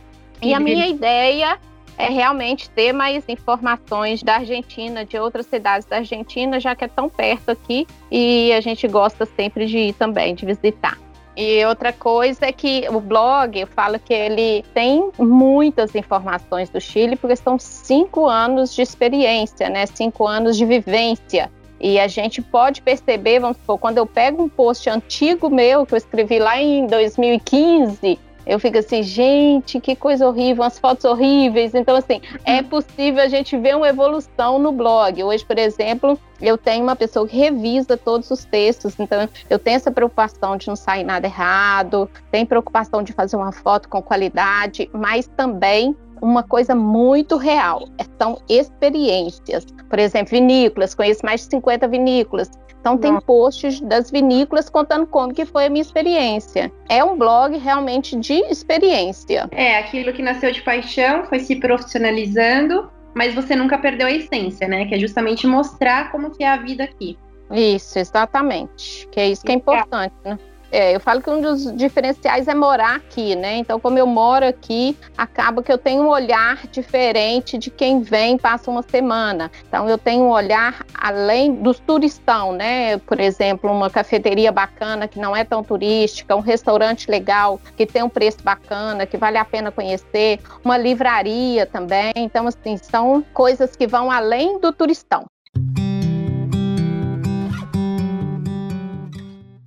E, 0.41 0.49
e 0.49 0.53
a 0.53 0.59
minha 0.59 0.87
ideia 0.87 1.59
é 1.97 2.09
realmente 2.09 2.69
ter 2.69 2.93
mais 2.93 3.23
informações 3.27 4.21
da 4.21 4.35
Argentina, 4.35 5.03
de 5.03 5.17
outras 5.17 5.47
cidades 5.47 5.87
da 5.87 5.97
Argentina, 5.97 6.59
já 6.59 6.75
que 6.75 6.83
é 6.83 6.87
tão 6.87 7.09
perto 7.09 7.49
aqui 7.49 7.87
e 8.11 8.51
a 8.53 8.61
gente 8.61 8.87
gosta 8.87 9.25
sempre 9.25 9.65
de 9.65 9.77
ir 9.77 9.93
também, 9.93 10.35
de 10.35 10.45
visitar. 10.45 10.97
E 11.37 11.63
outra 11.65 11.93
coisa 11.93 12.47
é 12.47 12.51
que 12.51 12.89
o 12.89 12.99
blog, 12.99 13.59
eu 13.59 13.67
falo 13.67 13.99
que 13.99 14.11
ele 14.11 14.65
tem 14.73 15.11
muitas 15.19 15.93
informações 15.93 16.67
do 16.67 16.81
Chile, 16.81 17.15
porque 17.15 17.35
são 17.35 17.59
cinco 17.59 18.25
anos 18.25 18.73
de 18.73 18.81
experiência, 18.81 19.69
né? 19.69 19.85
Cinco 19.85 20.25
anos 20.25 20.57
de 20.57 20.65
vivência. 20.65 21.51
E 21.79 21.99
a 21.99 22.07
gente 22.07 22.41
pode 22.41 22.81
perceber, 22.81 23.39
vamos 23.39 23.57
supor, 23.57 23.77
quando 23.77 23.99
eu 23.99 24.05
pego 24.07 24.41
um 24.41 24.49
post 24.49 24.89
antigo 24.89 25.47
meu, 25.47 25.85
que 25.85 25.93
eu 25.93 25.97
escrevi 25.97 26.39
lá 26.39 26.59
em 26.59 26.87
2015, 26.87 28.17
eu 28.47 28.59
fico 28.59 28.77
assim, 28.77 29.03
gente, 29.03 29.79
que 29.79 29.95
coisa 29.95 30.27
horrível, 30.27 30.63
umas 30.63 30.79
fotos 30.79 31.03
horríveis. 31.03 31.75
Então, 31.75 31.95
assim, 31.95 32.21
é 32.45 32.57
uhum. 32.57 32.63
possível 32.63 33.21
a 33.21 33.27
gente 33.27 33.57
ver 33.57 33.75
uma 33.75 33.89
evolução 33.89 34.57
no 34.57 34.71
blog. 34.71 35.21
Hoje, 35.21 35.45
por 35.45 35.57
exemplo, 35.57 36.17
eu 36.41 36.57
tenho 36.57 36.83
uma 36.83 36.95
pessoa 36.95 37.27
que 37.27 37.35
revisa 37.35 37.97
todos 37.97 38.31
os 38.31 38.45
textos, 38.45 38.97
então 38.97 39.27
eu 39.49 39.59
tenho 39.59 39.75
essa 39.75 39.91
preocupação 39.91 40.55
de 40.55 40.67
não 40.67 40.75
sair 40.75 41.03
nada 41.03 41.27
errado, 41.27 42.09
tenho 42.31 42.47
preocupação 42.47 43.03
de 43.03 43.11
fazer 43.11 43.35
uma 43.35 43.51
foto 43.51 43.89
com 43.89 44.01
qualidade, 44.01 44.89
mas 44.93 45.27
também 45.27 45.95
uma 46.21 46.41
coisa 46.43 46.73
muito 46.73 47.37
real, 47.37 47.87
são 48.17 48.41
experiências. 48.49 49.65
Por 49.89 49.99
exemplo, 49.99 50.31
vinícolas, 50.31 50.95
conheço 50.95 51.25
mais 51.25 51.41
de 51.41 51.47
50 51.47 51.87
vinícolas. 51.87 52.49
Então 52.79 52.97
tem 52.97 53.19
posts 53.21 53.81
das 53.81 54.09
vinícolas 54.09 54.69
contando 54.69 55.05
como 55.07 55.33
que 55.33 55.45
foi 55.45 55.65
a 55.65 55.69
minha 55.69 55.81
experiência. 55.81 56.71
É 56.87 57.03
um 57.03 57.17
blog 57.17 57.57
realmente 57.57 58.15
de 58.15 58.35
experiência. 58.45 59.49
É, 59.51 59.77
aquilo 59.77 60.13
que 60.13 60.21
nasceu 60.21 60.51
de 60.51 60.61
paixão, 60.61 61.25
foi 61.25 61.39
se 61.39 61.57
profissionalizando, 61.57 62.89
mas 63.13 63.35
você 63.35 63.55
nunca 63.55 63.77
perdeu 63.77 64.07
a 64.07 64.11
essência, 64.11 64.67
né? 64.67 64.85
Que 64.85 64.95
é 64.95 64.99
justamente 64.99 65.45
mostrar 65.45 66.11
como 66.11 66.31
que 66.31 66.43
é 66.43 66.49
a 66.49 66.57
vida 66.57 66.83
aqui. 66.83 67.17
Isso, 67.51 67.97
exatamente. 67.97 69.07
Que 69.11 69.19
é 69.19 69.29
isso 69.29 69.43
que 69.43 69.51
é 69.51 69.55
importante, 69.55 70.13
né? 70.23 70.37
É, 70.71 70.95
eu 70.95 70.99
falo 70.99 71.21
que 71.21 71.29
um 71.29 71.41
dos 71.41 71.75
diferenciais 71.75 72.47
é 72.47 72.53
morar 72.53 72.95
aqui, 72.95 73.35
né? 73.35 73.57
Então, 73.57 73.79
como 73.79 73.97
eu 73.97 74.05
moro 74.05 74.45
aqui, 74.45 74.97
acaba 75.17 75.63
que 75.63 75.71
eu 75.71 75.77
tenho 75.77 76.03
um 76.03 76.09
olhar 76.09 76.67
diferente 76.67 77.57
de 77.57 77.69
quem 77.69 78.01
vem 78.01 78.37
passa 78.37 78.69
uma 78.69 78.83
semana. 78.83 79.49
Então, 79.67 79.87
eu 79.89 79.97
tenho 79.97 80.23
um 80.23 80.29
olhar 80.29 80.85
além 80.93 81.55
dos 81.55 81.79
turistão, 81.79 82.51
né? 82.51 82.97
Por 82.97 83.19
exemplo, 83.19 83.71
uma 83.71 83.89
cafeteria 83.89 84.51
bacana 84.51 85.07
que 85.07 85.19
não 85.19 85.35
é 85.35 85.43
tão 85.43 85.63
turística, 85.63 86.35
um 86.35 86.41
restaurante 86.41 87.09
legal 87.09 87.59
que 87.77 87.85
tem 87.85 88.03
um 88.03 88.09
preço 88.09 88.43
bacana, 88.43 89.05
que 89.05 89.17
vale 89.17 89.37
a 89.37 89.45
pena 89.45 89.71
conhecer, 89.71 90.39
uma 90.63 90.77
livraria 90.77 91.65
também. 91.65 92.11
Então, 92.15 92.47
assim, 92.47 92.77
são 92.77 93.23
coisas 93.33 93.75
que 93.75 93.87
vão 93.87 94.11
além 94.11 94.59
do 94.59 94.73
turistão. 94.73 95.25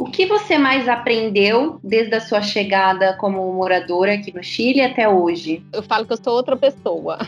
O 0.00 0.04
que 0.04 0.24
você 0.24 0.56
mais 0.56 0.88
aprendeu 0.88 1.78
desde 1.84 2.14
a 2.14 2.22
sua 2.22 2.40
chegada 2.40 3.12
como 3.18 3.52
moradora 3.52 4.14
aqui 4.14 4.34
no 4.34 4.42
Chile 4.42 4.80
até 4.80 5.06
hoje? 5.06 5.62
Eu 5.74 5.82
falo 5.82 6.06
que 6.06 6.14
eu 6.14 6.16
sou 6.16 6.32
outra 6.32 6.56
pessoa. 6.56 7.18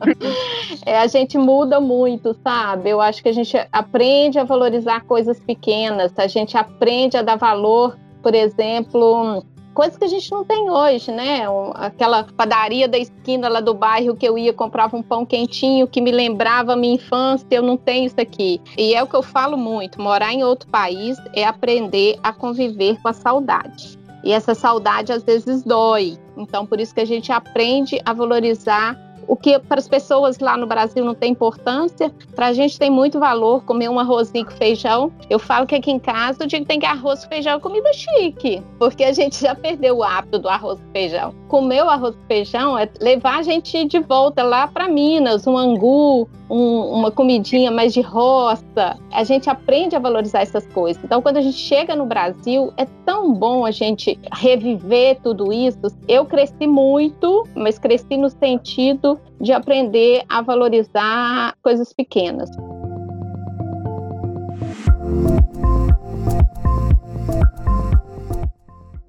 é, 0.86 0.96
a 0.96 1.06
gente 1.08 1.36
muda 1.36 1.78
muito, 1.78 2.34
sabe? 2.42 2.88
Eu 2.88 3.02
acho 3.02 3.22
que 3.22 3.28
a 3.28 3.34
gente 3.34 3.54
aprende 3.70 4.38
a 4.38 4.44
valorizar 4.44 5.02
coisas 5.02 5.38
pequenas, 5.40 6.18
a 6.18 6.26
gente 6.26 6.56
aprende 6.56 7.18
a 7.18 7.22
dar 7.22 7.36
valor, 7.36 7.98
por 8.22 8.34
exemplo, 8.34 9.44
coisas 9.76 9.98
que 9.98 10.04
a 10.06 10.08
gente 10.08 10.32
não 10.32 10.42
tem 10.42 10.70
hoje, 10.70 11.12
né? 11.12 11.42
Aquela 11.74 12.24
padaria 12.24 12.88
da 12.88 12.96
esquina 12.96 13.46
lá 13.46 13.60
do 13.60 13.74
bairro 13.74 14.16
que 14.16 14.26
eu 14.26 14.38
ia 14.38 14.54
comprava 14.54 14.96
um 14.96 15.02
pão 15.02 15.26
quentinho 15.26 15.86
que 15.86 16.00
me 16.00 16.10
lembrava 16.10 16.72
a 16.72 16.76
minha 16.76 16.94
infância, 16.94 17.46
eu 17.50 17.62
não 17.62 17.76
tenho 17.76 18.06
isso 18.06 18.18
aqui. 18.18 18.58
E 18.78 18.94
é 18.94 19.02
o 19.02 19.06
que 19.06 19.14
eu 19.14 19.22
falo 19.22 19.54
muito, 19.58 20.00
morar 20.00 20.32
em 20.32 20.42
outro 20.42 20.66
país 20.70 21.18
é 21.34 21.44
aprender 21.44 22.18
a 22.22 22.32
conviver 22.32 22.98
com 23.02 23.08
a 23.08 23.12
saudade. 23.12 23.98
E 24.24 24.32
essa 24.32 24.54
saudade 24.54 25.12
às 25.12 25.22
vezes 25.22 25.62
dói. 25.62 26.16
Então 26.38 26.64
por 26.64 26.80
isso 26.80 26.94
que 26.94 27.02
a 27.02 27.06
gente 27.06 27.30
aprende 27.30 28.00
a 28.02 28.14
valorizar 28.14 28.98
o 29.26 29.36
que 29.36 29.58
para 29.58 29.78
as 29.78 29.88
pessoas 29.88 30.38
lá 30.38 30.56
no 30.56 30.66
Brasil 30.66 31.04
não 31.04 31.14
tem 31.14 31.32
importância, 31.32 32.12
para 32.34 32.46
a 32.46 32.52
gente 32.52 32.78
tem 32.78 32.90
muito 32.90 33.18
valor 33.18 33.64
comer 33.64 33.88
um 33.88 33.98
arrozinho 33.98 34.44
com 34.44 34.52
feijão. 34.52 35.12
Eu 35.28 35.38
falo 35.38 35.66
que 35.66 35.74
aqui 35.74 35.90
em 35.90 35.98
casa 35.98 36.44
eu 36.44 36.46
digo 36.46 36.62
que 36.62 36.68
tem 36.68 36.80
que 36.80 36.86
arroz 36.86 37.24
com 37.24 37.30
feijão 37.30 37.56
é 37.56 37.60
comida 37.60 37.92
chique, 37.92 38.62
porque 38.78 39.04
a 39.04 39.12
gente 39.12 39.40
já 39.40 39.54
perdeu 39.54 39.98
o 39.98 40.04
hábito 40.04 40.38
do 40.38 40.48
arroz 40.48 40.78
com 40.80 40.92
feijão. 40.92 41.34
Comer 41.48 41.84
o 41.84 41.88
arroz 41.88 42.14
com 42.14 42.26
feijão 42.26 42.78
é 42.78 42.88
levar 43.00 43.38
a 43.38 43.42
gente 43.42 43.84
de 43.84 43.98
volta 43.98 44.42
lá 44.42 44.66
para 44.66 44.88
Minas, 44.88 45.46
um 45.46 45.56
angu, 45.56 46.28
um, 46.48 46.80
uma 46.98 47.10
comidinha 47.10 47.70
mais 47.70 47.92
de 47.92 48.00
roça. 48.00 48.98
A 49.12 49.24
gente 49.24 49.50
aprende 49.50 49.96
a 49.96 49.98
valorizar 49.98 50.40
essas 50.40 50.66
coisas. 50.68 51.02
Então, 51.04 51.20
quando 51.20 51.36
a 51.38 51.40
gente 51.40 51.56
chega 51.56 51.94
no 51.96 52.06
Brasil, 52.06 52.72
é 52.76 52.86
tão 53.04 53.34
bom 53.34 53.64
a 53.64 53.70
gente 53.70 54.18
reviver 54.32 55.18
tudo 55.22 55.52
isso. 55.52 55.78
Eu 56.08 56.24
cresci 56.24 56.66
muito, 56.66 57.46
mas 57.54 57.78
cresci 57.78 58.16
no 58.16 58.30
sentido 58.30 59.18
de 59.40 59.52
aprender 59.52 60.24
a 60.28 60.40
valorizar 60.40 61.54
coisas 61.62 61.92
pequenas. 61.92 62.50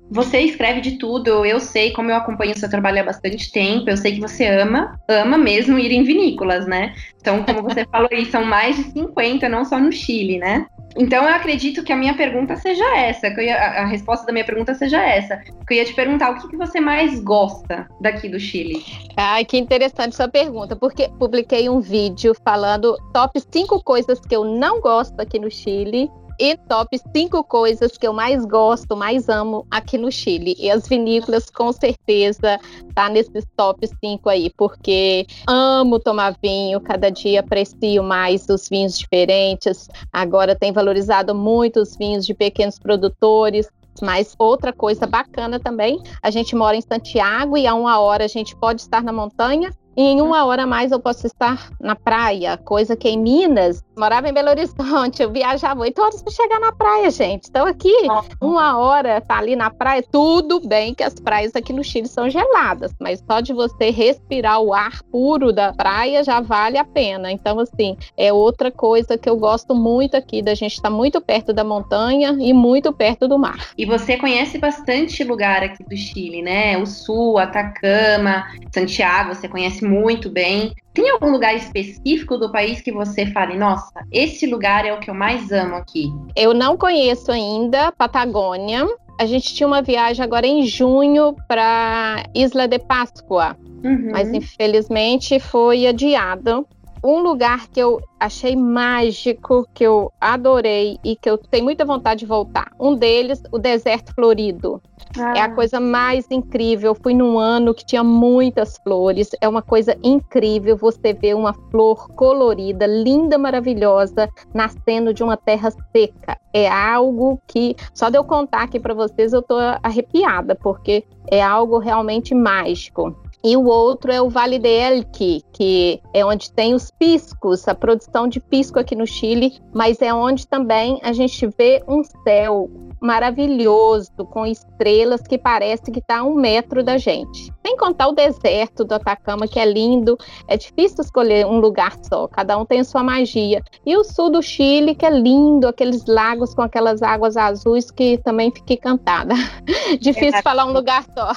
Você 0.10 0.40
escreve 0.40 0.82
de 0.82 0.98
tudo, 0.98 1.46
eu 1.46 1.60
sei, 1.60 1.92
como 1.92 2.10
eu 2.10 2.16
acompanho 2.16 2.54
o 2.54 2.58
seu 2.58 2.70
trabalho 2.70 3.02
há 3.02 3.04
bastante 3.04 3.52
tempo, 3.52 3.90
eu 3.90 3.98
sei 3.98 4.14
que 4.14 4.22
você 4.22 4.48
ama, 4.48 5.00
ama 5.08 5.38
mesmo 5.38 5.78
ir 5.78 5.92
em 5.92 6.04
vinícolas, 6.04 6.66
né? 6.66 6.96
Então, 7.20 7.44
como 7.44 7.62
você 7.62 7.86
falou 7.92 8.08
aí, 8.12 8.26
são 8.26 8.46
mais 8.46 8.78
de 8.78 8.84
50, 8.92 9.50
não 9.50 9.66
só 9.66 9.80
no 9.80 9.92
Chile, 9.92 10.38
né? 10.38 10.66
Então 10.98 11.24
eu 11.24 11.30
acredito 11.30 11.84
que 11.84 11.94
a 11.94 11.96
minha 11.96 12.16
pergunta 12.16 12.56
seja 12.56 12.84
essa, 12.98 13.30
que 13.30 13.42
ia, 13.42 13.56
a 13.56 13.86
resposta 13.86 14.26
da 14.26 14.34
minha 14.34 14.46
pergunta 14.46 14.74
seja 14.74 15.00
essa. 15.04 15.38
Que 15.68 15.74
eu 15.74 15.78
ia 15.78 15.86
te 15.86 15.94
perguntar 15.94 16.32
o 16.32 16.40
que, 16.40 16.48
que 16.48 16.58
você 16.58 16.80
mais 16.80 17.20
gosta 17.20 17.88
daqui 18.02 18.28
do 18.28 18.40
Chile. 18.40 18.84
Ai, 19.16 19.46
que 19.46 19.58
interessante 19.58 20.16
sua 20.16 20.28
pergunta, 20.28 20.76
porque 20.76 21.08
publiquei 21.20 21.70
um 21.70 21.80
vídeo 21.80 22.36
falando 22.44 22.98
top 23.14 23.40
5 23.40 23.84
coisas 23.84 24.20
que 24.20 24.36
eu 24.36 24.44
não 24.44 24.82
gosto 24.82 25.20
aqui 25.20 25.38
no 25.38 25.52
Chile 25.52 26.10
e 26.40 26.56
top 26.56 27.00
5 27.16 27.44
coisas 27.44 27.98
que 27.98 28.08
eu 28.08 28.14
mais 28.14 28.46
gosto, 28.46 28.96
mais 28.96 29.28
amo 29.30 29.66
aqui 29.72 29.98
no 29.98 30.12
Chile. 30.12 30.56
E 30.60 30.70
as 30.70 30.88
vinícolas, 30.88 31.50
com 31.50 31.72
certeza, 31.72 32.60
tá 32.94 33.10
nesses 33.10 33.46
top 33.56 33.88
5 33.88 34.30
aí, 34.30 34.52
porque 34.56 35.26
amo 35.48 36.00
tomar 36.00 36.36
vinho, 36.42 36.80
cada 36.82 37.10
dia 37.10 37.40
aprecio 37.40 38.04
mais 38.04 38.48
os 38.50 38.70
vinhos 38.70 38.98
diferentes. 38.98 39.88
Agora 40.12 40.56
tem 40.56 40.72
valorizado 40.72 41.34
muito 41.34 41.82
os 41.82 41.96
vinhos 41.96 42.26
de 42.26 42.34
pequenos 42.34 42.78
produtores. 42.78 43.68
Mas 44.00 44.36
outra 44.38 44.72
coisa 44.72 45.08
bacana 45.08 45.60
também, 45.60 46.00
a 46.22 46.30
gente 46.30 46.56
mora 46.56 46.78
em 46.78 46.82
Santiago 46.82 47.58
e 47.58 47.66
a 47.66 47.74
uma 47.74 48.00
hora 48.00 48.26
a 48.26 48.28
gente 48.28 48.56
pode 48.56 48.82
estar 48.82 49.02
na 49.02 49.12
montanha 49.12 49.72
e 49.98 50.02
em 50.02 50.22
uma 50.22 50.46
hora 50.46 50.64
a 50.64 50.68
mais 50.68 50.92
eu 50.92 51.00
posso 51.00 51.26
estar 51.26 51.72
na 51.82 51.96
praia, 51.96 52.56
coisa 52.56 52.96
que 52.96 53.10
em 53.10 53.18
Minas, 53.18 53.84
morava 53.98 54.30
em 54.30 54.34
Belo 54.34 54.50
Horizonte, 54.50 55.24
eu 55.24 55.32
viajava 55.32 55.82
oito 55.82 56.00
horas 56.00 56.22
para 56.22 56.32
chegar 56.32 56.60
na 56.60 56.72
praia, 56.72 57.10
gente. 57.10 57.50
Então 57.50 57.66
aqui, 57.66 57.96
uma 58.40 58.78
hora 58.78 59.20
tá 59.20 59.40
ali 59.40 59.56
na 59.56 59.72
praia, 59.72 60.04
tudo 60.12 60.60
bem 60.60 60.94
que 60.94 61.02
as 61.02 61.16
praias 61.16 61.56
aqui 61.56 61.74
no 61.74 61.84
Chile 61.84 62.08
são 62.08 62.30
geladas, 62.30 62.94
mas 63.00 63.24
só 63.28 63.42
de 63.42 63.54
você 63.54 63.90
respirar 63.90 64.62
o 64.62 64.72
ar 64.72 65.02
puro 65.12 65.52
da 65.52 65.74
praia 65.74 66.24
já 66.24 66.40
vale 66.40 66.78
a 66.78 66.86
pena. 66.86 67.32
Então, 67.32 67.60
assim, 67.60 67.98
é 68.16 68.32
outra 68.32 68.72
coisa 68.72 69.18
que 69.18 69.28
eu 69.28 69.36
gosto 69.36 69.74
muito 69.74 70.16
aqui, 70.16 70.44
da 70.44 70.54
gente 70.54 70.74
estar 70.74 70.92
tá 70.92 70.96
muito 70.96 71.20
perto 71.20 71.52
da 71.52 71.64
montanha 71.64 72.38
e 72.40 72.54
muito 72.54 72.94
perto 72.94 73.28
do 73.28 73.40
mar. 73.40 73.72
E 73.76 73.84
você 73.84 74.16
conhece 74.16 74.60
bastante 74.60 75.24
lugar 75.24 75.64
aqui 75.64 75.84
do 75.84 75.98
Chile, 75.98 76.44
né? 76.44 76.78
O 76.78 76.86
Sul, 76.86 77.40
Atacama, 77.40 78.46
Santiago, 78.72 79.34
você 79.34 79.48
conhece 79.48 79.87
muito 79.88 80.30
bem. 80.30 80.74
Tem 80.94 81.10
algum 81.10 81.32
lugar 81.32 81.56
específico 81.56 82.38
do 82.38 82.52
país 82.52 82.82
que 82.82 82.92
você 82.92 83.26
fale, 83.28 83.58
nossa, 83.58 84.06
esse 84.12 84.48
lugar 84.48 84.86
é 84.86 84.94
o 84.94 85.00
que 85.00 85.10
eu 85.10 85.14
mais 85.14 85.52
amo 85.52 85.76
aqui? 85.76 86.12
Eu 86.36 86.54
não 86.54 86.78
conheço 86.78 87.32
ainda 87.32 87.92
Patagônia. 87.92 88.88
A 89.20 89.26
gente 89.26 89.54
tinha 89.54 89.68
uma 89.68 89.82
viagem 89.82 90.24
agora 90.24 90.46
em 90.46 90.64
junho 90.64 91.36
para 91.48 92.24
Isla 92.36 92.68
de 92.68 92.78
Páscoa, 92.78 93.58
uhum. 93.84 94.10
mas 94.12 94.32
infelizmente 94.32 95.40
foi 95.40 95.88
adiada. 95.88 96.64
Um 97.04 97.20
lugar 97.20 97.68
que 97.68 97.80
eu 97.80 98.02
achei 98.20 98.56
mágico, 98.56 99.68
que 99.74 99.84
eu 99.84 100.12
adorei 100.20 100.98
e 101.04 101.16
que 101.16 101.30
eu 101.30 101.38
tenho 101.38 101.64
muita 101.64 101.86
vontade 101.86 102.22
de 102.22 102.26
voltar. 102.26 102.72
Um 102.80 102.96
deles, 102.96 103.42
o 103.52 103.60
deserto 103.60 104.14
florido. 104.14 104.82
Ah. 105.18 105.38
É 105.38 105.42
a 105.42 105.54
coisa 105.54 105.80
mais 105.80 106.30
incrível. 106.32 106.92
Eu 106.92 106.96
fui 106.96 107.14
num 107.14 107.38
ano 107.38 107.74
que 107.74 107.86
tinha 107.86 108.04
muitas 108.04 108.78
flores. 108.78 109.30
É 109.40 109.48
uma 109.48 109.62
coisa 109.62 109.96
incrível 110.04 110.76
você 110.76 111.14
ver 111.14 111.36
uma 111.36 111.54
flor 111.72 112.10
colorida, 112.10 112.86
linda, 112.86 113.38
maravilhosa, 113.38 114.30
nascendo 114.54 115.14
de 115.14 115.24
uma 115.24 115.38
terra 115.38 115.72
seca. 115.92 116.38
É 116.54 116.68
algo 116.68 117.40
que 117.48 117.76
só 117.94 118.10
de 118.10 118.18
eu 118.18 118.24
contar 118.24 118.64
aqui 118.64 118.80
para 118.80 118.94
vocês 118.94 119.34
eu 119.34 119.42
tô 119.42 119.56
arrepiada, 119.84 120.56
porque 120.56 121.04
é 121.30 121.42
algo 121.42 121.78
realmente 121.78 122.34
mágico. 122.34 123.16
E 123.44 123.56
o 123.56 123.66
outro 123.66 124.12
é 124.12 124.22
o 124.22 124.30
Vale 124.30 124.60
de 124.60 124.68
Elqui, 124.68 125.44
que 125.54 126.02
é 126.14 126.26
onde 126.26 126.52
tem 126.52 126.74
os 126.74 126.92
piscos, 126.92 127.68
a 127.68 127.76
produção 127.76 128.28
de 128.28 128.40
pisco 128.40 128.80
aqui 128.80 128.96
no 128.96 129.06
Chile, 129.06 129.60
mas 129.74 130.02
é 130.02 130.14
onde 130.14 130.48
também 130.48 131.00
a 131.04 131.14
gente 131.14 131.48
vê 131.58 131.84
um 131.88 132.04
céu 132.04 132.70
maravilhoso, 133.00 134.12
com 134.32 134.46
estrelas 134.46 135.22
que 135.22 135.38
parece 135.38 135.92
que 135.92 136.00
está 136.00 136.20
a 136.20 136.24
um 136.24 136.34
metro 136.34 136.84
da 136.84 136.98
gente. 136.98 137.54
Sem 137.68 137.76
contar 137.76 138.08
o 138.08 138.14
deserto 138.14 138.86
do 138.86 138.94
Atacama, 138.94 139.46
que 139.46 139.60
é 139.60 139.66
lindo. 139.66 140.18
É 140.48 140.56
difícil 140.56 141.04
escolher 141.04 141.46
um 141.46 141.60
lugar 141.60 141.98
só, 142.02 142.26
cada 142.26 142.58
um 142.58 142.66
tem 142.66 142.82
sua 142.82 143.04
magia. 143.04 143.62
E 143.86 143.98
o 143.98 144.06
sul 144.06 144.30
do 144.30 144.42
Chile, 144.42 144.96
que 144.96 145.06
é 145.06 145.10
lindo, 145.10 145.68
aqueles 145.68 146.06
lagos 146.06 146.56
com 146.56 146.62
aquelas 146.62 147.02
águas 147.02 147.36
azuis 147.36 147.92
que 147.92 148.20
também 148.20 148.52
fiquei 148.52 148.78
encantada. 148.78 149.34
difícil 150.00 150.40
é, 150.40 150.42
falar 150.42 150.66
um 150.66 150.72
lugar 150.72 151.04
só. 151.14 151.30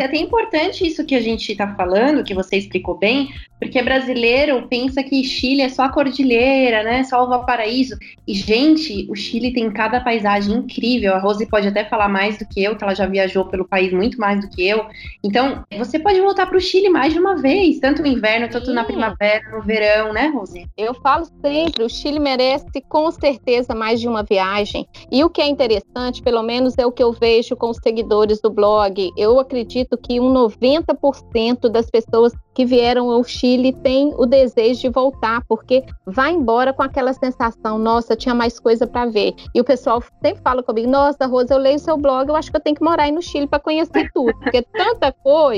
é 0.00 0.04
até 0.04 0.16
importante 0.16 0.86
isso 0.86 1.04
que 1.04 1.16
a 1.16 1.20
gente 1.20 1.50
está 1.50 1.74
falando, 1.74 2.22
que 2.22 2.34
você 2.34 2.56
explicou 2.56 2.96
bem, 2.96 3.30
porque 3.64 3.82
brasileiro 3.82 4.68
pensa 4.68 5.02
que 5.02 5.24
Chile 5.24 5.62
é 5.62 5.68
só 5.68 5.84
a 5.84 5.88
cordilheira, 5.88 6.82
né? 6.82 7.02
Só 7.02 7.24
o 7.24 7.28
Valparaíso. 7.28 7.96
E, 8.28 8.34
gente, 8.34 9.06
o 9.10 9.16
Chile 9.16 9.52
tem 9.52 9.70
cada 9.72 10.00
paisagem 10.00 10.54
incrível. 10.54 11.14
A 11.14 11.18
Rose 11.18 11.46
pode 11.46 11.66
até 11.66 11.84
falar 11.84 12.08
mais 12.08 12.38
do 12.38 12.46
que 12.46 12.62
eu, 12.62 12.76
que 12.76 12.84
ela 12.84 12.94
já 12.94 13.06
viajou 13.06 13.46
pelo 13.46 13.66
país 13.66 13.92
muito 13.92 14.20
mais 14.20 14.40
do 14.40 14.50
que 14.50 14.68
eu. 14.68 14.86
Então, 15.22 15.63
você 15.76 15.98
pode 15.98 16.20
voltar 16.20 16.46
para 16.46 16.56
o 16.56 16.60
Chile 16.60 16.88
mais 16.88 17.12
de 17.12 17.18
uma 17.18 17.36
vez, 17.36 17.78
tanto 17.80 18.02
no 18.02 18.08
inverno, 18.08 18.48
tanto 18.48 18.72
na 18.72 18.84
primavera, 18.84 19.50
no 19.50 19.62
verão, 19.62 20.12
né, 20.12 20.28
Rose? 20.28 20.66
Eu 20.76 20.94
falo 20.94 21.26
sempre, 21.40 21.84
o 21.84 21.88
Chile 21.88 22.18
merece 22.18 22.80
com 22.88 23.10
certeza 23.10 23.74
mais 23.74 24.00
de 24.00 24.08
uma 24.08 24.22
viagem. 24.22 24.86
E 25.10 25.22
o 25.24 25.30
que 25.30 25.40
é 25.40 25.46
interessante, 25.46 26.22
pelo 26.22 26.42
menos 26.42 26.76
é 26.78 26.86
o 26.86 26.92
que 26.92 27.02
eu 27.02 27.12
vejo 27.12 27.56
com 27.56 27.70
os 27.70 27.78
seguidores 27.78 28.40
do 28.40 28.50
blog, 28.50 29.10
eu 29.16 29.38
acredito 29.38 29.96
que 29.96 30.20
um 30.20 30.32
90% 30.32 31.68
das 31.68 31.90
pessoas 31.90 32.32
que 32.54 32.64
vieram 32.64 33.10
ao 33.10 33.24
Chile 33.24 33.72
têm 33.72 34.14
o 34.16 34.24
desejo 34.24 34.82
de 34.82 34.88
voltar, 34.88 35.42
porque 35.48 35.82
vai 36.06 36.32
embora 36.32 36.72
com 36.72 36.82
aquela 36.82 37.12
sensação, 37.12 37.78
nossa, 37.78 38.14
tinha 38.14 38.34
mais 38.34 38.60
coisa 38.60 38.86
para 38.86 39.10
ver. 39.10 39.34
E 39.54 39.60
o 39.60 39.64
pessoal 39.64 40.02
sempre 40.22 40.42
fala 40.42 40.62
comigo, 40.62 40.88
nossa, 40.88 41.26
Rosa, 41.26 41.54
eu 41.54 41.58
leio 41.58 41.78
seu 41.78 41.96
blog, 41.96 42.28
eu 42.28 42.36
acho 42.36 42.50
que 42.50 42.56
eu 42.56 42.60
tenho 42.60 42.76
que 42.76 42.84
morar 42.84 43.04
aí 43.04 43.12
no 43.12 43.20
Chile 43.20 43.46
para 43.46 43.58
conhecer 43.58 44.10
tudo, 44.14 44.32
porque 44.38 44.58
é 44.58 44.62
tanta 44.62 45.10
coisa. 45.12 45.53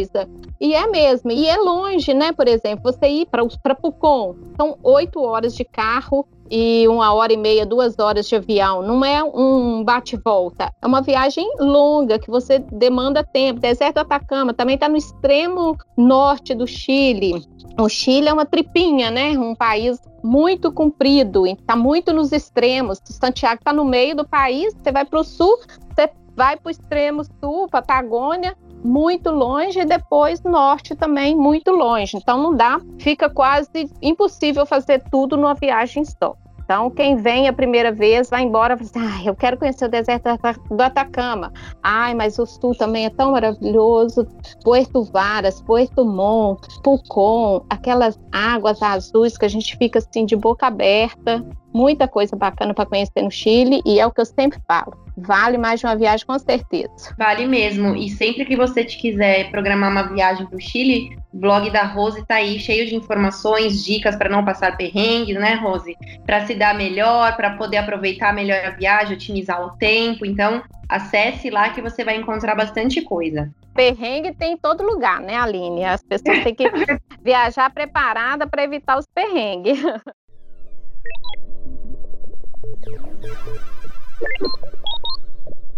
E 0.60 0.74
é 0.74 0.86
mesmo, 0.86 1.30
e 1.30 1.46
é 1.46 1.56
longe, 1.56 2.14
né? 2.14 2.32
Por 2.32 2.48
exemplo, 2.48 2.92
você 2.92 3.06
ir 3.08 3.26
para 3.26 3.74
Pucon, 3.74 4.34
são 4.56 4.78
oito 4.82 5.20
horas 5.20 5.54
de 5.54 5.64
carro 5.64 6.26
e 6.50 6.86
uma 6.88 7.12
hora 7.12 7.32
e 7.32 7.36
meia, 7.36 7.66
duas 7.66 7.98
horas 7.98 8.28
de 8.28 8.36
avião. 8.36 8.82
Não 8.82 9.04
é 9.04 9.22
um 9.22 9.84
bate-volta. 9.84 10.72
É 10.80 10.86
uma 10.86 11.02
viagem 11.02 11.46
longa 11.58 12.18
que 12.18 12.30
você 12.30 12.58
demanda 12.58 13.24
tempo. 13.24 13.60
Deserto 13.60 13.98
Atacama 13.98 14.54
também 14.54 14.76
está 14.76 14.88
no 14.88 14.96
extremo 14.96 15.76
norte 15.96 16.54
do 16.54 16.66
Chile. 16.66 17.44
O 17.78 17.88
Chile 17.88 18.28
é 18.28 18.32
uma 18.32 18.46
tripinha, 18.46 19.10
né? 19.10 19.38
Um 19.38 19.54
país 19.54 20.00
muito 20.22 20.72
comprido, 20.72 21.46
está 21.46 21.76
muito 21.76 22.12
nos 22.12 22.32
extremos. 22.32 23.00
Santiago 23.04 23.60
está 23.60 23.72
no 23.72 23.84
meio 23.84 24.16
do 24.16 24.26
país, 24.26 24.74
você 24.74 24.90
vai 24.90 25.04
para 25.04 25.20
o 25.20 25.24
sul, 25.24 25.58
você 25.94 26.10
vai 26.34 26.56
para 26.56 26.68
o 26.68 26.70
extremo 26.70 27.22
sul, 27.40 27.68
Patagônia, 27.68 28.56
muito 28.86 29.30
longe, 29.30 29.80
e 29.80 29.84
depois 29.84 30.42
norte 30.42 30.94
também 30.94 31.34
muito 31.34 31.70
longe. 31.70 32.16
Então 32.16 32.42
não 32.42 32.54
dá, 32.54 32.80
fica 32.98 33.28
quase 33.28 33.90
impossível 34.00 34.64
fazer 34.64 35.02
tudo 35.10 35.36
numa 35.36 35.54
viagem 35.54 36.04
só. 36.04 36.34
Então, 36.66 36.90
quem 36.90 37.14
vem 37.14 37.46
a 37.46 37.52
primeira 37.52 37.92
vez 37.92 38.28
vai 38.28 38.42
embora 38.42 38.74
e 38.74 38.84
fala 38.84 39.06
assim, 39.06 39.20
ah, 39.20 39.24
eu 39.24 39.36
quero 39.36 39.56
conhecer 39.56 39.84
o 39.84 39.88
deserto 39.88 40.24
do 40.68 40.82
Atacama. 40.82 41.52
Ai, 41.80 42.12
mas 42.12 42.40
o 42.40 42.44
sul 42.44 42.74
também 42.74 43.06
é 43.06 43.10
tão 43.10 43.30
maravilhoso. 43.30 44.26
Puerto 44.64 45.04
Varas, 45.04 45.62
Puerto 45.62 46.04
Montt, 46.04 46.66
Pucón, 46.82 47.64
aquelas 47.70 48.18
águas 48.32 48.82
azuis 48.82 49.38
que 49.38 49.44
a 49.44 49.48
gente 49.48 49.76
fica 49.76 50.00
assim 50.00 50.26
de 50.26 50.34
boca 50.34 50.66
aberta 50.66 51.46
muita 51.76 52.08
coisa 52.08 52.34
bacana 52.34 52.72
para 52.72 52.86
conhecer 52.86 53.22
no 53.22 53.30
Chile 53.30 53.82
e 53.84 54.00
é 54.00 54.06
o 54.06 54.10
que 54.10 54.20
eu 54.20 54.26
sempre 54.26 54.58
falo. 54.66 55.05
Vale 55.16 55.56
mais 55.56 55.80
de 55.80 55.86
uma 55.86 55.96
viagem 55.96 56.26
com 56.26 56.38
certeza. 56.38 57.14
Vale 57.16 57.46
mesmo. 57.46 57.96
E 57.96 58.10
sempre 58.10 58.44
que 58.44 58.54
você 58.54 58.84
te 58.84 58.98
quiser 58.98 59.50
programar 59.50 59.90
uma 59.90 60.02
viagem 60.02 60.46
para 60.46 60.56
o 60.56 60.60
Chile, 60.60 61.16
o 61.32 61.38
blog 61.38 61.70
da 61.70 61.84
Rose 61.84 62.20
está 62.20 62.34
aí 62.34 62.58
cheio 62.58 62.86
de 62.86 62.94
informações, 62.94 63.82
dicas 63.82 64.14
para 64.14 64.28
não 64.28 64.44
passar 64.44 64.76
perrengues, 64.76 65.36
né, 65.36 65.54
Rose? 65.54 65.96
Para 66.26 66.46
se 66.46 66.54
dar 66.54 66.74
melhor, 66.74 67.34
para 67.34 67.56
poder 67.56 67.78
aproveitar 67.78 68.34
melhor 68.34 68.62
a 68.62 68.70
viagem, 68.70 69.16
otimizar 69.16 69.64
o 69.64 69.70
tempo. 69.78 70.26
Então, 70.26 70.62
acesse 70.86 71.48
lá 71.48 71.70
que 71.70 71.80
você 71.80 72.04
vai 72.04 72.16
encontrar 72.16 72.54
bastante 72.54 73.00
coisa. 73.00 73.50
Perrengue 73.74 74.34
tem 74.34 74.52
em 74.52 74.58
todo 74.58 74.82
lugar, 74.82 75.20
né, 75.20 75.36
Aline? 75.36 75.84
As 75.84 76.02
pessoas 76.02 76.42
têm 76.42 76.54
que 76.54 76.64
viajar 77.24 77.70
preparada 77.70 78.46
para 78.46 78.64
evitar 78.64 78.98
os 78.98 79.06
perrengues. 79.14 79.80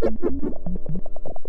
Thank 0.00 0.22
you. 0.22 1.47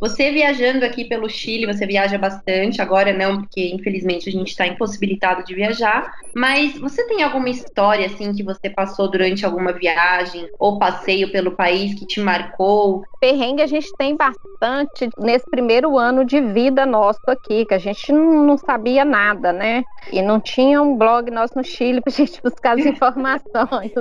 Você 0.00 0.30
viajando 0.30 0.84
aqui 0.84 1.04
pelo 1.04 1.28
Chile, 1.28 1.66
você 1.66 1.86
viaja 1.86 2.18
bastante, 2.18 2.82
agora 2.82 3.12
não, 3.12 3.40
porque 3.40 3.70
infelizmente 3.72 4.28
a 4.28 4.32
gente 4.32 4.48
está 4.48 4.66
impossibilitado 4.66 5.42
de 5.42 5.54
viajar, 5.54 6.12
mas 6.34 6.78
você 6.78 7.06
tem 7.06 7.22
alguma 7.22 7.48
história 7.48 8.06
assim 8.06 8.34
que 8.34 8.42
você 8.42 8.68
passou 8.68 9.10
durante 9.10 9.46
alguma 9.46 9.72
viagem 9.72 10.48
ou 10.58 10.78
passeio 10.78 11.32
pelo 11.32 11.52
país 11.52 11.94
que 11.94 12.06
te 12.06 12.20
marcou? 12.20 13.04
Perrengue 13.18 13.62
a 13.62 13.66
gente 13.66 13.90
tem 13.96 14.14
bastante 14.14 15.08
nesse 15.18 15.48
primeiro 15.50 15.96
ano 15.96 16.26
de 16.26 16.40
vida 16.40 16.84
nosso 16.84 17.22
aqui, 17.28 17.64
que 17.64 17.72
a 17.72 17.78
gente 17.78 18.12
não, 18.12 18.44
não 18.44 18.58
sabia 18.58 19.04
nada, 19.04 19.50
né? 19.50 19.82
E 20.12 20.20
não 20.20 20.38
tinha 20.38 20.80
um 20.82 20.96
blog 20.96 21.30
nosso 21.30 21.56
no 21.56 21.64
Chile 21.64 22.02
para 22.02 22.12
a 22.12 22.16
gente 22.16 22.42
buscar 22.42 22.78
as 22.78 22.84
informações. 22.84 23.92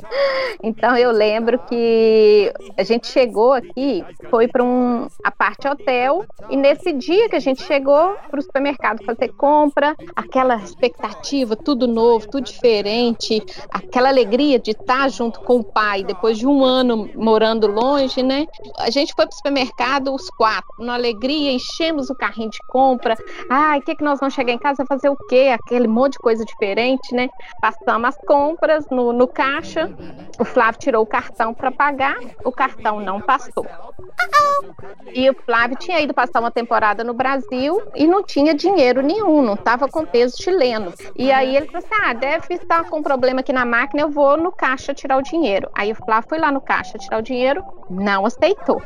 então 0.64 0.96
eu 0.96 1.10
lembro 1.10 1.58
que 1.66 2.50
a 2.78 2.82
gente 2.82 3.06
chegou 3.06 3.52
aqui, 3.52 4.02
foi 4.30 4.48
para 4.48 4.61
um 4.62 5.06
a 5.22 5.30
parte 5.30 5.68
hotel, 5.68 6.24
e 6.48 6.56
nesse 6.56 6.92
dia 6.92 7.28
que 7.28 7.36
a 7.36 7.40
gente 7.40 7.62
chegou 7.62 8.16
para 8.30 8.40
o 8.40 8.42
supermercado 8.42 9.04
fazer 9.04 9.28
compra, 9.28 9.94
aquela 10.14 10.56
expectativa, 10.56 11.56
tudo 11.56 11.86
novo, 11.86 12.28
tudo 12.28 12.44
diferente, 12.44 13.42
aquela 13.70 14.08
alegria 14.08 14.58
de 14.58 14.72
estar 14.72 15.08
junto 15.08 15.40
com 15.40 15.56
o 15.56 15.64
pai 15.64 16.02
depois 16.02 16.38
de 16.38 16.46
um 16.46 16.64
ano 16.64 17.08
morando 17.14 17.66
longe, 17.66 18.22
né? 18.22 18.46
A 18.78 18.90
gente 18.90 19.14
foi 19.14 19.26
para 19.26 19.32
o 19.32 19.36
supermercado 19.36 20.14
os 20.14 20.28
quatro, 20.30 20.84
na 20.84 20.94
alegria, 20.94 21.52
enchemos 21.52 22.10
o 22.10 22.14
carrinho 22.14 22.50
de 22.50 22.58
compra. 22.68 23.16
Ai, 23.50 23.78
o 23.78 23.82
que, 23.82 23.94
que 23.94 24.04
nós 24.04 24.20
vamos 24.20 24.34
chegar 24.34 24.52
em 24.52 24.58
casa 24.58 24.84
fazer 24.86 25.08
o 25.08 25.16
quê? 25.28 25.50
Aquele 25.52 25.88
monte 25.88 26.12
de 26.12 26.18
coisa 26.18 26.44
diferente, 26.44 27.14
né? 27.14 27.28
Passamos 27.60 28.08
as 28.08 28.16
compras 28.26 28.86
no, 28.90 29.12
no 29.12 29.26
caixa, 29.26 29.90
o 30.38 30.44
Flávio 30.44 30.80
tirou 30.80 31.02
o 31.02 31.06
cartão 31.06 31.54
para 31.54 31.70
pagar, 31.70 32.18
o 32.44 32.52
cartão 32.52 33.00
não 33.00 33.20
passou. 33.20 33.66
E 35.14 35.28
o 35.28 35.34
Flávio 35.34 35.76
tinha 35.76 36.00
ido 36.00 36.14
passar 36.14 36.40
uma 36.40 36.50
temporada 36.50 37.04
no 37.04 37.12
Brasil 37.12 37.82
e 37.94 38.06
não 38.06 38.22
tinha 38.22 38.54
dinheiro 38.54 39.02
nenhum, 39.02 39.42
não 39.42 39.54
estava 39.54 39.88
com 39.88 40.06
peso 40.06 40.42
chileno. 40.42 40.92
E 41.16 41.30
aí 41.30 41.56
ele 41.56 41.66
falou 41.66 41.78
assim: 41.78 42.02
ah, 42.02 42.12
deve 42.12 42.54
estar 42.54 42.84
com 42.88 43.02
problema 43.02 43.40
aqui 43.40 43.52
na 43.52 43.64
máquina, 43.64 44.02
eu 44.02 44.10
vou 44.10 44.36
no 44.36 44.50
caixa 44.52 44.94
tirar 44.94 45.18
o 45.18 45.22
dinheiro. 45.22 45.68
Aí 45.74 45.92
o 45.92 45.96
Flávio 45.96 46.28
foi 46.28 46.38
lá 46.38 46.50
no 46.50 46.60
caixa 46.60 46.98
tirar 46.98 47.18
o 47.18 47.22
dinheiro, 47.22 47.62
não 47.90 48.24
aceitou. 48.24 48.80